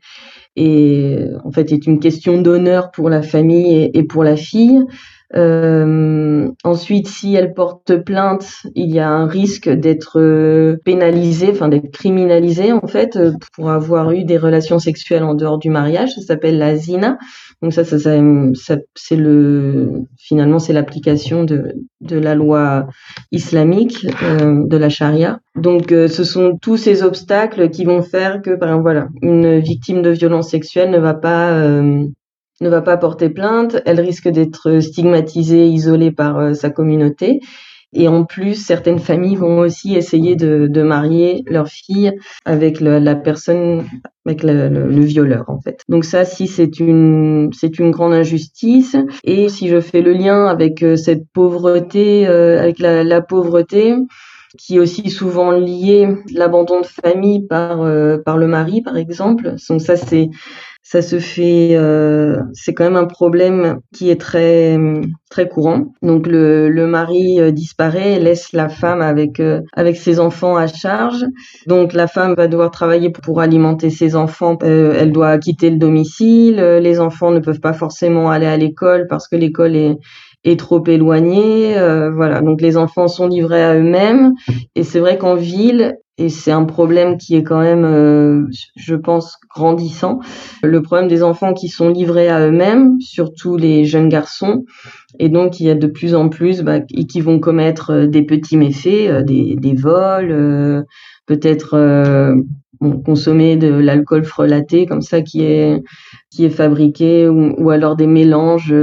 est 0.58 1.30
en 1.46 1.52
fait 1.52 1.72
est 1.72 1.88
une 1.88 2.00
question 2.00 2.42
d'honneur 2.42 2.92
pour 2.92 3.10
la 3.10 3.22
famille 3.22 3.90
et 3.94 4.04
pour 4.04 4.26
la 4.26 4.36
fille. 4.36 4.84
Euh, 5.34 6.50
ensuite, 6.64 7.08
si 7.08 7.34
elle 7.34 7.54
porte 7.54 7.98
plainte, 7.98 8.46
il 8.76 8.94
y 8.94 9.00
a 9.00 9.10
un 9.10 9.26
risque 9.26 9.70
d'être 9.70 10.20
euh, 10.20 10.78
pénalisée, 10.86 11.50
enfin 11.52 11.68
d'être 11.68 11.92
criminalisée 11.92 12.72
en 12.72 12.86
fait, 12.88 13.16
euh, 13.16 13.32
pour 13.56 13.72
avoir 13.72 14.12
eu 14.12 14.24
des 14.24 14.38
relations 14.38 14.78
sexuelles 14.78 15.24
en 15.24 15.34
dehors 15.34 15.58
du 15.58 15.70
mariage. 15.70 16.14
Ça 16.14 16.22
s'appelle 16.22 16.60
la 16.60 16.76
zina. 16.76 17.18
Donc 17.62 17.74
ça, 17.74 17.84
ça, 17.84 17.98
ça, 17.98 18.78
c'est 18.94 19.16
le 19.16 20.04
finalement 20.18 20.60
c'est 20.60 20.74
l'application 20.74 21.44
de, 21.44 21.74
de 22.02 22.18
la 22.18 22.36
loi 22.36 22.88
islamique 23.32 24.06
euh, 24.22 24.68
de 24.68 24.78
la 24.78 24.90
charia. 24.90 25.40
Donc 25.56 25.88
ce 25.90 26.24
sont 26.24 26.58
tous 26.62 26.78
ces 26.78 27.02
obstacles 27.02 27.70
qui 27.70 27.86
vont 27.86 28.02
faire 28.02 28.42
que 28.42 28.52
par 28.52 28.70
exemple 28.70 28.84
voilà 28.84 29.08
une 29.22 29.60
victime 29.60 30.02
de 30.02 30.10
violence 30.10 30.50
sexuelle 30.50 30.92
ne 30.92 31.00
va 31.00 31.14
pas 31.14 31.82
ne 32.62 32.70
va 32.70 32.82
pas 32.82 32.98
porter 32.98 33.30
plainte, 33.30 33.82
elle 33.86 34.00
risque 34.00 34.30
d'être 34.30 34.80
stigmatisée, 34.80 35.68
isolée 35.68 36.12
par 36.12 36.40
euh, 36.40 36.54
sa 36.54 36.70
communauté. 36.70 37.42
Et 37.98 38.10
en 38.10 38.26
plus, 38.26 38.56
certaines 38.56 39.00
familles 39.00 39.38
vont 39.38 39.60
aussi 39.60 39.96
essayer 39.96 40.36
de, 40.36 40.68
de 40.68 40.82
marier 40.82 41.44
leur 41.48 41.68
fille 41.68 42.12
avec 42.44 42.82
le, 42.82 43.00
la 43.00 43.16
personne, 43.16 43.86
avec 44.26 44.44
le, 44.44 44.68
le, 44.68 45.02
violeur 45.02 45.46
en 45.48 45.62
fait. 45.62 45.80
Donc 45.88 46.04
ça, 46.04 46.26
si 46.26 46.48
c'est 46.48 46.82
une, 46.82 47.52
c'est 47.54 47.80
une 47.80 47.92
grande 47.92 48.14
injustice. 48.14 48.98
Et 49.24 49.48
si 49.48 49.70
je 49.70 49.80
fais 49.80 50.02
le 50.02 50.12
lien 50.12 50.46
avec 50.46 50.84
euh, 50.84 50.98
cette 50.98 51.24
pauvreté, 51.32 52.28
euh, 52.28 52.60
avec 52.62 52.80
la, 52.80 53.06
la, 53.06 53.22
pauvreté, 53.22 53.96
qui 54.58 54.76
est 54.76 54.80
aussi 54.80 55.10
souvent 55.10 55.52
liée 55.52 56.10
l'abandon 56.34 56.82
de 56.82 56.86
famille 56.86 57.46
par 57.46 57.80
par 58.24 58.38
le 58.38 58.48
mari, 58.48 58.82
par 58.82 58.96
exemple. 58.98 59.56
Donc 59.70 59.82
ça, 59.82 59.98
c'est 59.98 60.30
ça 60.88 61.02
se 61.02 61.18
fait, 61.18 61.70
euh, 61.72 62.38
c'est 62.54 62.76
quand 62.76 62.84
même 62.84 62.96
un 62.96 63.08
problème 63.08 63.80
qui 63.92 64.12
est 64.12 64.22
très 64.22 64.78
très 65.32 65.50
courant. 65.50 65.88
Donc 66.04 66.28
le, 66.28 66.70
le 66.70 66.86
mari 66.86 67.42
euh, 67.42 67.50
disparaît, 67.50 68.20
laisse 68.20 68.54
la 68.54 68.70
femme 68.70 69.02
avec 69.02 69.40
euh, 69.40 69.62
avec 69.74 69.98
ses 69.98 70.20
enfants 70.20 70.56
à 70.58 70.68
charge. 70.68 71.26
Donc 71.66 71.94
la 71.94 72.06
femme 72.06 72.36
va 72.36 72.48
devoir 72.48 72.70
travailler 72.70 73.10
pour 73.10 73.42
alimenter 73.42 73.90
ses 73.90 74.16
enfants. 74.16 74.60
elle 74.62 75.12
doit 75.12 75.40
quitter 75.40 75.72
le 75.72 75.78
domicile. 75.78 76.58
Les 76.58 77.00
enfants 77.00 77.32
ne 77.32 77.40
peuvent 77.40 77.62
pas 77.62 77.74
forcément 77.74 78.30
aller 78.30 78.46
à 78.46 78.56
l'école 78.56 79.08
parce 79.10 79.28
que 79.28 79.36
l'école 79.36 79.76
est 79.76 79.98
est 80.46 80.60
trop 80.60 80.84
éloignée. 80.86 81.76
voilà, 82.14 82.42
donc 82.42 82.62
les 82.62 82.78
enfants 82.78 83.08
sont 83.08 83.28
livrés 83.28 83.64
à 83.64 83.76
eux-mêmes. 83.76 84.34
Et 84.76 84.84
c'est 84.84 85.00
vrai 85.00 85.18
qu'en 85.18 85.36
ville, 85.36 85.98
et 86.18 86.30
c'est 86.30 86.52
un 86.52 86.64
problème 86.64 87.18
qui 87.18 87.36
est 87.36 87.44
quand 87.44 87.60
même, 87.60 87.84
euh, 87.84 88.48
je 88.78 88.96
pense, 88.96 89.36
grandissant. 89.54 90.20
Le 90.64 90.82
problème 90.82 91.10
des 91.10 91.24
enfants 91.24 91.54
qui 91.54 91.68
sont 91.68 91.90
livrés 91.90 92.30
à 92.30 92.48
eux-mêmes, 92.48 93.00
surtout 93.02 93.58
les 93.58 93.84
jeunes 93.84 94.08
garçons, 94.08 94.64
et 95.20 95.28
donc 95.28 95.60
il 95.60 95.66
y 95.66 95.70
a 95.70 95.76
de 95.76 95.88
plus 95.88 96.16
en 96.16 96.30
plus 96.30 96.62
bah, 96.62 96.80
qui 96.80 97.20
vont 97.20 97.40
commettre 97.40 97.92
euh, 97.92 98.08
des 98.08 98.24
petits 98.24 98.56
méfaits, 98.56 99.10
euh, 99.10 99.24
des, 99.24 99.56
des 99.58 99.74
vols, 99.74 100.86
peut-être 101.26 102.36
consommer 103.04 103.58
de 103.58 103.70
l'alcool 103.70 104.26
frelaté 104.26 104.86
comme 104.86 105.02
ça 105.02 105.22
qui 105.22 105.44
est 105.44 105.82
qui 106.30 106.46
est 106.46 106.50
fabriqué, 106.50 107.28
ou, 107.28 107.56
ou 107.58 107.72
alors 107.72 107.96
des 107.96 108.08
mélanges 108.08 108.74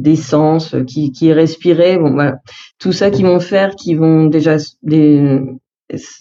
d'essence 0.00 0.76
qui, 0.86 1.12
qui 1.12 1.28
est. 1.28 1.98
Bon 1.98 2.12
voilà, 2.12 2.36
tout 2.78 2.92
ça 2.92 3.10
qui 3.10 3.22
vont 3.22 3.40
faire, 3.40 3.74
qui 3.76 3.94
vont 3.94 4.26
déjà 4.26 4.56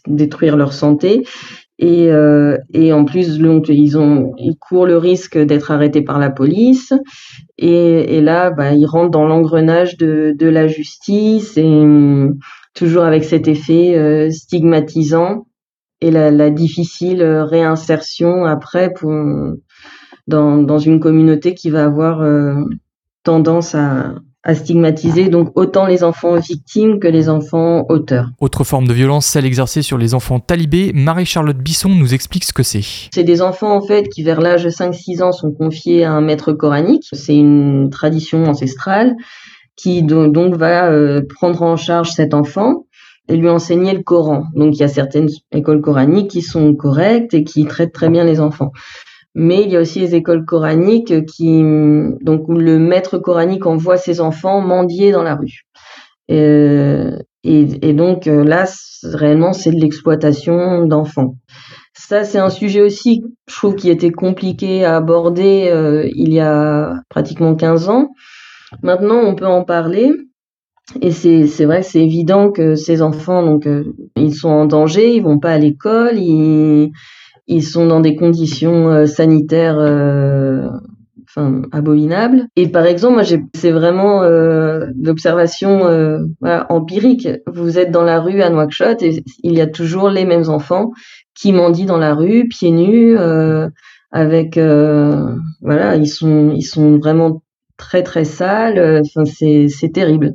détruire 0.07 0.57
leur 0.57 0.73
santé. 0.73 1.23
Et, 1.79 2.11
euh, 2.11 2.57
et 2.73 2.93
en 2.93 3.03
plus, 3.03 3.39
donc, 3.39 3.67
ils, 3.67 3.97
ont, 3.97 4.33
ils 4.37 4.55
courent 4.57 4.85
le 4.85 4.97
risque 4.97 5.37
d'être 5.37 5.71
arrêtés 5.71 6.01
par 6.01 6.19
la 6.19 6.29
police. 6.29 6.93
Et, 7.57 8.17
et 8.17 8.21
là, 8.21 8.51
bah, 8.51 8.73
ils 8.73 8.85
rentrent 8.85 9.11
dans 9.11 9.25
l'engrenage 9.25 9.97
de, 9.97 10.33
de 10.37 10.47
la 10.47 10.67
justice, 10.67 11.57
et 11.57 11.63
hum, 11.63 12.37
toujours 12.73 13.03
avec 13.03 13.23
cet 13.23 13.47
effet 13.47 13.97
euh, 13.97 14.29
stigmatisant 14.29 15.47
et 15.99 16.11
la, 16.11 16.31
la, 16.31 16.49
difficile 16.49 17.23
réinsertion 17.23 18.45
après 18.45 18.91
pour, 18.93 19.11
dans, 20.27 20.57
dans 20.57 20.79
une 20.79 20.99
communauté 20.99 21.53
qui 21.53 21.69
va 21.69 21.85
avoir 21.85 22.21
euh, 22.21 22.55
tendance 23.23 23.75
à, 23.75 24.15
à 24.43 24.55
stigmatiser 24.55 25.29
donc 25.29 25.51
autant 25.55 25.85
les 25.85 26.03
enfants 26.03 26.35
victimes 26.35 26.99
que 26.99 27.07
les 27.07 27.29
enfants 27.29 27.85
auteurs. 27.89 28.29
Autre 28.41 28.63
forme 28.63 28.87
de 28.87 28.93
violence, 28.93 29.25
celle 29.25 29.45
exercée 29.45 29.81
sur 29.81 29.97
les 29.97 30.13
enfants 30.13 30.39
talibés, 30.39 30.91
Marie-Charlotte 30.93 31.57
Bisson 31.57 31.89
nous 31.89 32.13
explique 32.13 32.43
ce 32.43 32.53
que 32.53 32.63
c'est. 32.63 32.83
C'est 33.13 33.23
des 33.23 33.41
enfants 33.41 33.73
en 33.75 33.81
fait 33.81 34.09
qui 34.09 34.21
vers 34.21 34.41
l'âge 34.41 34.65
de 34.65 34.69
5-6 34.69 35.23
ans 35.23 35.31
sont 35.31 35.51
confiés 35.51 36.03
à 36.03 36.11
un 36.11 36.21
maître 36.21 36.51
coranique. 36.51 37.07
C'est 37.13 37.35
une 37.35 37.89
tradition 37.89 38.43
ancestrale 38.43 39.15
qui 39.77 40.03
donc 40.03 40.55
va 40.55 40.89
euh, 40.91 41.21
prendre 41.35 41.61
en 41.61 41.77
charge 41.77 42.11
cet 42.11 42.33
enfant 42.33 42.85
et 43.29 43.37
lui 43.37 43.47
enseigner 43.47 43.93
le 43.93 44.03
Coran. 44.03 44.43
Donc 44.55 44.75
il 44.75 44.81
y 44.81 44.83
a 44.83 44.89
certaines 44.89 45.29
écoles 45.53 45.81
coraniques 45.81 46.29
qui 46.29 46.41
sont 46.41 46.75
correctes 46.75 47.33
et 47.33 47.45
qui 47.45 47.65
traitent 47.65 47.93
très 47.93 48.09
bien 48.09 48.25
les 48.25 48.41
enfants 48.41 48.71
mais 49.35 49.63
il 49.63 49.69
y 49.71 49.77
a 49.77 49.81
aussi 49.81 49.99
les 49.99 50.15
écoles 50.15 50.45
coraniques 50.45 51.25
qui, 51.25 51.61
donc 52.21 52.47
où 52.47 52.53
le 52.53 52.79
maître 52.79 53.17
coranique 53.17 53.65
envoie 53.65 53.97
ses 53.97 54.21
enfants 54.21 54.61
mendier 54.61 55.11
dans 55.11 55.23
la 55.23 55.35
rue. 55.35 55.63
Euh, 56.31 57.17
et, 57.43 57.89
et, 57.89 57.93
donc 57.93 58.27
euh, 58.27 58.43
là, 58.43 58.65
réellement, 59.03 59.53
c'est 59.53 59.71
de 59.71 59.79
l'exploitation 59.79 60.85
d'enfants. 60.85 61.35
Ça, 61.93 62.23
c'est 62.23 62.39
un 62.39 62.49
sujet 62.49 62.81
aussi, 62.81 63.23
je 63.47 63.55
trouve, 63.55 63.75
qui 63.75 63.89
était 63.89 64.11
compliqué 64.11 64.83
à 64.83 64.95
aborder 64.97 65.69
euh, 65.69 66.09
il 66.15 66.33
y 66.33 66.39
a 66.39 66.93
pratiquement 67.09 67.55
15 67.55 67.89
ans. 67.89 68.09
Maintenant, 68.81 69.19
on 69.19 69.35
peut 69.35 69.45
en 69.45 69.63
parler. 69.63 70.11
Et 71.01 71.11
c'est, 71.11 71.65
vrai, 71.65 71.81
c'est 71.81 72.03
évident 72.03 72.51
que 72.51 72.75
ces 72.75 73.01
enfants, 73.01 73.43
donc, 73.43 73.67
euh, 73.67 73.83
ils 74.17 74.35
sont 74.35 74.49
en 74.49 74.65
danger, 74.65 75.15
ils 75.15 75.23
vont 75.23 75.39
pas 75.39 75.53
à 75.53 75.57
l'école, 75.57 76.17
ils, 76.17 76.91
ils 77.47 77.63
sont 77.63 77.87
dans 77.87 77.99
des 77.99 78.15
conditions 78.15 78.89
euh, 78.89 79.05
sanitaires 79.05 79.77
euh, 79.79 80.67
enfin 81.27 81.63
abominables. 81.71 82.47
Et 82.55 82.67
par 82.67 82.85
exemple, 82.85 83.15
moi, 83.15 83.23
c'est 83.55 83.71
vraiment 83.71 84.23
euh, 84.23 84.87
l'observation 85.01 85.85
euh, 85.87 86.19
voilà, 86.41 86.71
empirique. 86.71 87.27
Vous 87.47 87.79
êtes 87.79 87.91
dans 87.91 88.03
la 88.03 88.19
rue 88.19 88.41
à 88.41 88.49
Nouakchott 88.49 89.01
et 89.01 89.23
il 89.43 89.53
y 89.53 89.61
a 89.61 89.67
toujours 89.67 90.09
les 90.09 90.25
mêmes 90.25 90.49
enfants 90.49 90.91
qui 91.35 91.51
mendient 91.51 91.85
dans 91.85 91.97
la 91.97 92.13
rue, 92.13 92.47
pieds 92.47 92.71
nus, 92.71 93.17
euh, 93.17 93.67
avec 94.11 94.57
voilà, 94.57 95.95
ils 95.95 96.07
sont 96.07 96.51
ils 96.55 96.61
sont 96.63 96.99
vraiment 96.99 97.41
très 97.77 98.03
très 98.03 98.25
sales. 98.25 99.01
Enfin, 99.01 99.25
c'est 99.25 99.67
c'est 99.69 99.89
terrible 99.89 100.33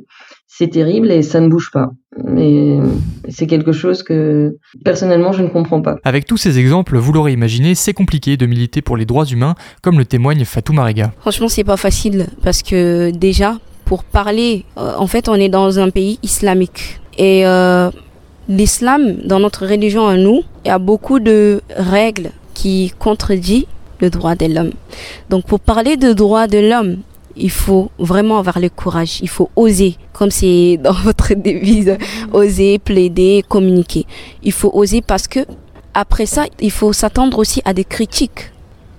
c'est 0.59 0.67
terrible 0.67 1.09
et 1.09 1.21
ça 1.21 1.39
ne 1.39 1.47
bouge 1.47 1.71
pas. 1.71 1.91
Et 2.37 2.79
c'est 3.29 3.47
quelque 3.47 3.71
chose 3.71 4.03
que 4.03 4.57
personnellement 4.83 5.31
je 5.31 5.41
ne 5.41 5.47
comprends 5.47 5.81
pas. 5.81 5.95
Avec 6.03 6.25
tous 6.25 6.35
ces 6.35 6.59
exemples, 6.59 6.97
vous 6.97 7.13
l'aurez 7.13 7.31
imaginé, 7.31 7.75
c'est 7.75 7.93
compliqué 7.93 8.35
de 8.35 8.45
militer 8.45 8.81
pour 8.81 8.97
les 8.97 9.05
droits 9.05 9.23
humains, 9.23 9.55
comme 9.81 9.97
le 9.97 10.03
témoigne 10.03 10.43
Fatou 10.43 10.73
Marega. 10.73 11.13
Franchement, 11.21 11.47
c'est 11.47 11.63
pas 11.63 11.77
facile 11.77 12.27
parce 12.43 12.61
que 12.61 13.09
déjà, 13.11 13.57
pour 13.85 14.03
parler, 14.03 14.65
euh, 14.77 14.91
en 14.97 15.07
fait, 15.07 15.29
on 15.29 15.35
est 15.35 15.47
dans 15.47 15.79
un 15.79 15.91
pays 15.91 16.19
islamique 16.23 16.99
et 17.17 17.47
euh, 17.47 17.89
l'islam, 18.49 19.15
dans 19.23 19.39
notre 19.39 19.65
religion 19.65 20.07
à 20.07 20.17
nous, 20.17 20.41
il 20.65 20.67
y 20.67 20.71
a 20.71 20.79
beaucoup 20.79 21.21
de 21.21 21.61
règles 21.77 22.31
qui 22.53 22.91
contredisent 22.99 23.65
le 24.01 24.09
droit 24.09 24.35
de 24.35 24.53
l'homme. 24.53 24.71
Donc, 25.29 25.45
pour 25.45 25.61
parler 25.61 25.95
de 25.95 26.11
droit 26.11 26.47
de 26.47 26.57
l'homme 26.57 26.97
il 27.39 27.49
faut 27.49 27.89
vraiment 27.97 28.37
avoir 28.37 28.59
le 28.59 28.69
courage, 28.69 29.19
il 29.21 29.29
faut 29.29 29.49
oser, 29.55 29.95
comme 30.13 30.29
c'est 30.29 30.77
dans 30.83 30.93
votre 30.93 31.33
devise, 31.33 31.97
oser, 32.33 32.79
plaider, 32.79 33.43
communiquer. 33.47 34.05
Il 34.43 34.51
faut 34.51 34.71
oser 34.73 35.01
parce 35.01 35.27
que 35.27 35.39
après 35.93 36.25
ça, 36.25 36.45
il 36.59 36.71
faut 36.71 36.93
s'attendre 36.93 37.39
aussi 37.39 37.61
à 37.65 37.73
des 37.73 37.85
critiques. 37.85 38.51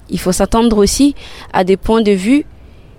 Il 0.08 0.18
faut 0.18 0.32
s'attendre 0.32 0.76
aussi 0.78 1.14
à 1.52 1.62
des 1.62 1.76
points 1.76 2.02
de 2.02 2.12
vue 2.12 2.44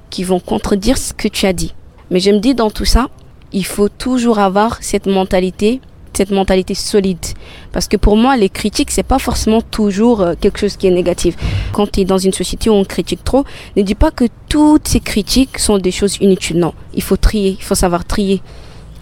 qui 0.10 0.23
vont 0.23 0.39
contredire 0.39 0.97
ce 0.97 1.13
que 1.13 1.27
tu 1.27 1.45
as 1.45 1.54
dit. 1.54 1.73
Mais 2.10 2.19
je 2.19 2.32
me 2.32 2.39
dis 2.39 2.56
dans 2.56 2.69
tout 2.69 2.86
ça, 2.86 3.10
il 3.51 3.65
faut 3.65 3.89
toujours 3.89 4.39
avoir 4.39 4.77
cette 4.82 5.08
mentalité 5.08 5.82
cette 6.13 6.32
mentalité 6.32 6.74
solide. 6.74 7.26
Parce 7.71 7.88
que 7.88 7.97
pour 7.97 8.17
moi, 8.17 8.38
les 8.38 8.50
critiques, 8.50 8.91
c'est 8.91 9.04
pas 9.04 9.19
forcément 9.19 9.62
toujours 9.62 10.21
euh, 10.21 10.34
quelque 10.39 10.60
chose 10.60 10.78
qui 10.78 10.88
est 10.88 10.91
négatif. 10.91 11.36
Quand 11.71 11.89
tu 11.91 12.02
es 12.02 12.06
dans 12.06 12.17
une 12.17 12.34
société 12.34 12.69
où 12.69 12.74
on 12.74 12.86
critique 12.86 13.24
trop, 13.24 13.45
ne 13.76 13.82
dis 13.82 13.95
pas 13.95 14.12
que 14.12 14.26
toutes 14.50 14.88
ces 14.88 15.00
critiques 15.00 15.58
sont 15.60 15.78
des 15.78 15.91
choses 15.91 16.17
inutiles. 16.21 16.60
Non, 16.60 16.74
il 16.93 17.02
faut 17.02 17.17
trier, 17.17 17.58
il 17.60 17.63
faut 17.63 17.76
savoir 17.76 18.06
trier 18.06 18.41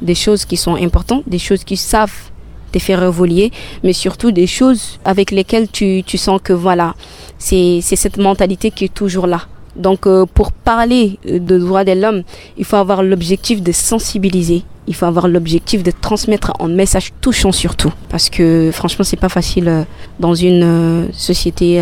des 0.02 0.16
choses 0.16 0.46
qui 0.46 0.58
sont 0.58 0.76
importantes, 0.76 1.24
des 1.28 1.40
choses 1.40 1.64
qui 1.64 1.78
savent 1.78 2.30
te 2.72 2.80
faire 2.80 3.04
évoluer, 3.04 3.52
mais 3.84 3.94
surtout 3.94 4.32
des 4.32 4.48
choses 4.48 5.00
avec 5.04 5.32
lesquelles 5.32 5.70
tu, 5.70 6.04
tu 6.06 6.18
sens 6.18 6.40
que 6.44 6.54
voilà, 6.54 6.96
c'est 7.38 7.82
cette 7.82 8.18
mentalité 8.18 8.72
qui 8.72 8.86
est 8.86 8.94
toujours 8.94 9.28
là. 9.28 9.48
Donc 9.80 10.06
euh, 10.06 10.26
pour 10.32 10.52
parler 10.52 11.18
de 11.26 11.58
droits 11.58 11.86
de 11.86 11.94
l'homme, 11.94 12.24
il 12.58 12.66
faut 12.66 12.76
avoir 12.76 13.02
l'objectif 13.02 13.64
de 13.64 13.72
sensibiliser, 13.72 14.64
il 14.88 14.94
faut 14.94 15.06
avoir 15.06 15.28
l'objectif 15.28 15.82
de 15.84 15.92
transmettre 15.92 16.52
un 16.60 16.68
message 16.68 17.14
touchant 17.22 17.54
surtout. 17.54 17.92
Parce 18.10 18.30
que 18.30 18.70
franchement, 18.74 19.06
c'est 19.06 19.18
pas 19.18 19.30
facile 19.30 19.70
euh, 19.70 19.84
dans 20.20 20.36
une 20.36 20.64
euh, 20.64 21.08
société 21.14 21.82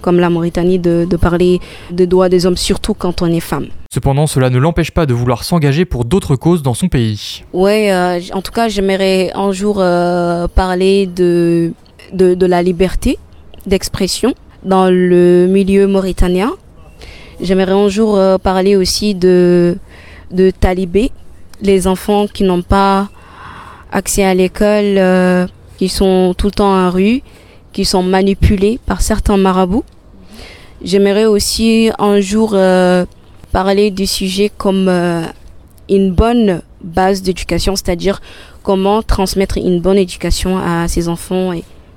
comme 0.00 0.20
la 0.20 0.28
Mauritanie 0.28 0.78
de, 0.78 1.06
parler 1.16 1.60
de 1.90 2.04
droits 2.04 2.28
des 2.28 2.44
hommes, 2.44 2.56
surtout 2.56 2.92
quand 2.94 3.22
on 3.22 3.26
est 3.26 3.40
femme. 3.40 3.66
Cependant, 3.92 4.26
cela 4.26 4.50
ne 4.50 4.58
l'empêche 4.58 4.90
pas 4.90 5.06
de 5.06 5.14
vouloir 5.14 5.44
s'engager 5.44 5.84
pour 5.86 6.04
d'autres 6.04 6.36
causes 6.36 6.62
dans 6.62 6.74
son 6.74 6.88
pays. 6.88 7.42
Ouais, 7.54 7.90
en 8.34 8.42
tout 8.42 8.52
cas, 8.52 8.68
j'aimerais 8.68 9.30
un 9.34 9.52
jour 9.52 9.76
parler 10.54 11.06
de, 11.06 11.72
de, 12.12 12.34
de 12.34 12.46
la 12.46 12.62
liberté 12.62 13.18
d'expression 13.66 14.34
dans 14.62 14.90
le 14.90 15.46
milieu 15.48 15.86
mauritanien 15.86 16.52
J'aimerais 17.40 17.72
un 17.72 17.88
jour 17.88 18.16
euh, 18.16 18.38
parler 18.38 18.76
aussi 18.76 19.14
de, 19.14 19.76
de 20.30 20.50
talibés, 20.50 21.10
les 21.62 21.86
enfants 21.86 22.26
qui 22.26 22.44
n'ont 22.44 22.62
pas 22.62 23.08
accès 23.90 24.24
à 24.24 24.34
l'école, 24.34 24.98
euh, 24.98 25.46
qui 25.76 25.88
sont 25.88 26.34
tout 26.38 26.46
le 26.46 26.52
temps 26.52 26.72
en 26.72 26.90
rue, 26.90 27.22
qui 27.72 27.84
sont 27.84 28.02
manipulés 28.02 28.78
par 28.86 29.00
certains 29.00 29.36
marabouts. 29.36 29.84
J'aimerais 30.82 31.24
aussi 31.24 31.90
un 31.98 32.20
jour 32.20 32.52
euh, 32.54 33.04
parler 33.50 33.90
du 33.90 34.06
sujet 34.06 34.50
comme 34.56 34.88
une 35.88 36.12
bonne 36.12 36.62
base 36.82 37.22
d'éducation, 37.22 37.74
c'est-à-dire 37.74 38.20
comment 38.62 39.02
transmettre 39.02 39.58
une 39.58 39.80
bonne 39.80 39.98
éducation 39.98 40.58
à 40.58 40.86
ses 40.88 41.08
enfants 41.08 41.52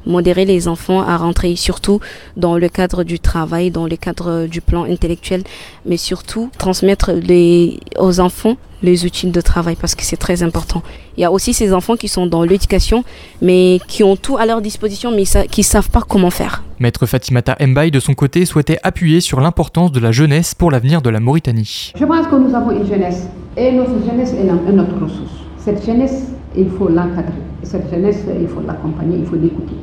modérer 0.07 0.45
les 0.45 0.67
enfants 0.67 1.01
à 1.01 1.17
rentrer 1.17 1.55
surtout 1.55 1.99
dans 2.35 2.57
le 2.57 2.69
cadre 2.69 3.03
du 3.03 3.19
travail, 3.19 3.71
dans 3.71 3.87
le 3.87 3.95
cadre 3.95 4.47
du 4.47 4.61
plan 4.61 4.85
intellectuel, 4.85 5.43
mais 5.85 5.97
surtout 5.97 6.49
transmettre 6.57 7.11
les, 7.11 7.79
aux 7.99 8.19
enfants 8.19 8.57
les 8.83 9.05
outils 9.05 9.27
de 9.27 9.41
travail 9.41 9.75
parce 9.75 9.95
que 9.95 10.03
c'est 10.03 10.17
très 10.17 10.43
important. 10.43 10.83
Il 11.17 11.21
y 11.21 11.23
a 11.23 11.31
aussi 11.31 11.53
ces 11.53 11.73
enfants 11.73 11.95
qui 11.95 12.07
sont 12.07 12.27
dans 12.27 12.43
l'éducation 12.43 13.03
mais 13.41 13.79
qui 13.87 14.03
ont 14.03 14.15
tout 14.15 14.37
à 14.37 14.45
leur 14.45 14.61
disposition 14.61 15.11
mais 15.11 15.23
qui 15.49 15.61
ne 15.61 15.65
savent 15.65 15.89
pas 15.89 16.01
comment 16.07 16.29
faire. 16.29 16.63
Maître 16.79 17.05
Fatimata 17.05 17.57
Mbaye 17.59 17.91
de 17.91 17.99
son 17.99 18.13
côté 18.13 18.45
souhaitait 18.45 18.77
appuyer 18.83 19.19
sur 19.19 19.39
l'importance 19.41 19.91
de 19.91 19.99
la 19.99 20.11
jeunesse 20.11 20.53
pour 20.53 20.69
l'avenir 20.69 21.01
de 21.01 21.09
la 21.09 21.19
Mauritanie. 21.19 21.93
Je 21.97 22.05
pense 22.05 22.27
que 22.27 22.35
nous 22.35 22.53
avons 22.53 22.71
une 22.71 22.85
jeunesse 22.85 23.27
et 23.55 23.71
notre 23.71 24.05
jeunesse 24.05 24.33
est 24.33 24.43
notre 24.43 24.93
ressource. 24.93 25.31
Cette 25.57 25.83
jeunesse, 25.85 26.27
il 26.55 26.69
faut 26.69 26.87
l'encadrer. 26.87 27.41
Cette 27.63 27.89
jeunesse, 27.89 28.23
il 28.39 28.47
faut 28.47 28.61
l'accompagner, 28.61 29.17
il 29.17 29.25
faut 29.25 29.35
l'écouter. 29.35 29.75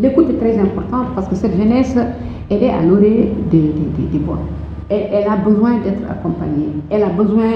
L'écoute 0.00 0.30
est 0.30 0.38
très 0.38 0.56
importante 0.58 1.08
parce 1.14 1.26
que 1.26 1.34
cette 1.34 1.56
jeunesse, 1.56 1.96
elle 2.50 2.62
est 2.62 2.70
à 2.70 2.82
l'orée 2.82 3.32
des, 3.50 3.72
des, 4.12 4.18
bois. 4.18 4.38
Elle, 4.88 5.26
a 5.28 5.36
besoin 5.36 5.78
d'être 5.78 6.08
accompagnée. 6.08 6.68
Elle 6.88 7.02
a 7.02 7.08
besoin 7.08 7.50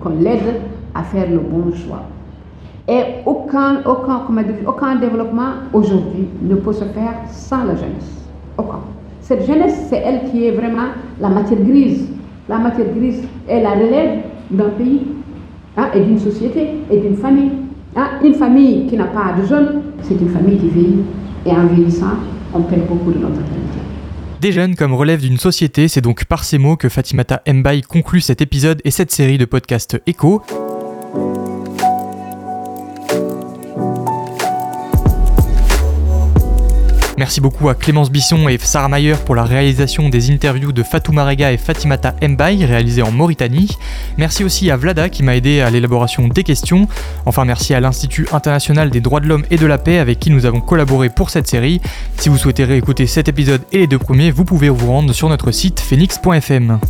qu'on 0.00 0.10
l'aide 0.20 0.60
à 0.94 1.02
faire 1.04 1.30
le 1.30 1.38
bon 1.38 1.72
choix. 1.72 2.02
Et 2.88 3.00
aucun, 3.24 3.80
aucun, 3.86 4.22
aucun 4.66 4.96
développement 4.96 5.52
aujourd'hui 5.72 6.28
ne 6.42 6.56
peut 6.56 6.72
se 6.72 6.84
faire 6.84 7.14
sans 7.28 7.64
la 7.64 7.76
jeunesse. 7.76 8.26
Aucun. 8.58 8.80
Cette 9.20 9.46
jeunesse, 9.46 9.86
c'est 9.88 10.02
elle 10.04 10.30
qui 10.30 10.46
est 10.46 10.50
vraiment 10.50 10.88
la 11.20 11.28
matière 11.28 11.60
grise. 11.60 12.08
La 12.48 12.58
matière 12.58 12.88
grise 12.94 13.22
est 13.48 13.62
la 13.62 13.70
relève 13.70 14.20
d'un 14.50 14.68
pays 14.70 15.02
hein, 15.76 15.86
et 15.94 16.00
d'une 16.00 16.18
société 16.18 16.70
et 16.90 16.98
d'une 16.98 17.16
famille. 17.16 17.52
Hein. 17.96 18.08
Une 18.22 18.34
famille 18.34 18.86
qui 18.86 18.96
n'a 18.96 19.06
pas 19.06 19.32
de 19.40 19.46
jeunes, 19.46 19.82
c'est 20.02 20.20
une 20.20 20.28
famille 20.28 20.58
qui 20.58 20.68
vit 20.68 20.96
et 21.46 21.50
en 21.50 21.66
vieillissant, 21.66 22.14
on 22.52 22.62
perd 22.62 22.86
beaucoup 22.86 23.12
de 23.12 23.18
notre. 23.18 23.40
Des 24.40 24.52
jeunes 24.52 24.76
comme 24.76 24.92
relève 24.92 25.20
d'une 25.20 25.38
société, 25.38 25.88
c'est 25.88 26.02
donc 26.02 26.26
par 26.26 26.44
ces 26.44 26.58
mots 26.58 26.76
que 26.76 26.88
Fatimata 26.88 27.42
Mbaye 27.46 27.82
conclut 27.82 28.20
cet 28.20 28.42
épisode 28.42 28.80
et 28.84 28.90
cette 28.90 29.10
série 29.10 29.38
de 29.38 29.46
podcasts 29.46 30.00
Echo. 30.06 30.42
Merci 37.16 37.40
beaucoup 37.40 37.68
à 37.68 37.74
Clémence 37.74 38.10
Bisson 38.10 38.48
et 38.48 38.58
Sarah 38.58 38.88
Mayer 38.88 39.14
pour 39.24 39.34
la 39.36 39.44
réalisation 39.44 40.08
des 40.08 40.30
interviews 40.32 40.72
de 40.72 40.82
Fatou 40.82 41.12
Marega 41.12 41.52
et 41.52 41.56
Fatimata 41.56 42.14
Mbaye 42.20 42.64
réalisées 42.64 43.02
en 43.02 43.12
Mauritanie. 43.12 43.76
Merci 44.18 44.42
aussi 44.42 44.70
à 44.70 44.76
Vlada 44.76 45.08
qui 45.08 45.22
m'a 45.22 45.36
aidé 45.36 45.60
à 45.60 45.70
l'élaboration 45.70 46.26
des 46.26 46.42
questions. 46.42 46.88
Enfin 47.24 47.44
merci 47.44 47.72
à 47.72 47.80
l'Institut 47.80 48.26
international 48.32 48.90
des 48.90 49.00
droits 49.00 49.20
de 49.20 49.26
l'homme 49.26 49.44
et 49.50 49.56
de 49.56 49.66
la 49.66 49.78
paix 49.78 49.98
avec 49.98 50.18
qui 50.18 50.30
nous 50.30 50.44
avons 50.44 50.60
collaboré 50.60 51.08
pour 51.08 51.30
cette 51.30 51.46
série. 51.46 51.80
Si 52.16 52.28
vous 52.28 52.38
souhaitez 52.38 52.64
réécouter 52.64 53.06
cet 53.06 53.28
épisode 53.28 53.62
et 53.70 53.78
les 53.78 53.86
deux 53.86 53.98
premiers, 53.98 54.32
vous 54.32 54.44
pouvez 54.44 54.68
vous 54.68 54.88
rendre 54.88 55.12
sur 55.12 55.28
notre 55.28 55.52
site 55.52 55.78
phoenix.fm. 55.78 56.80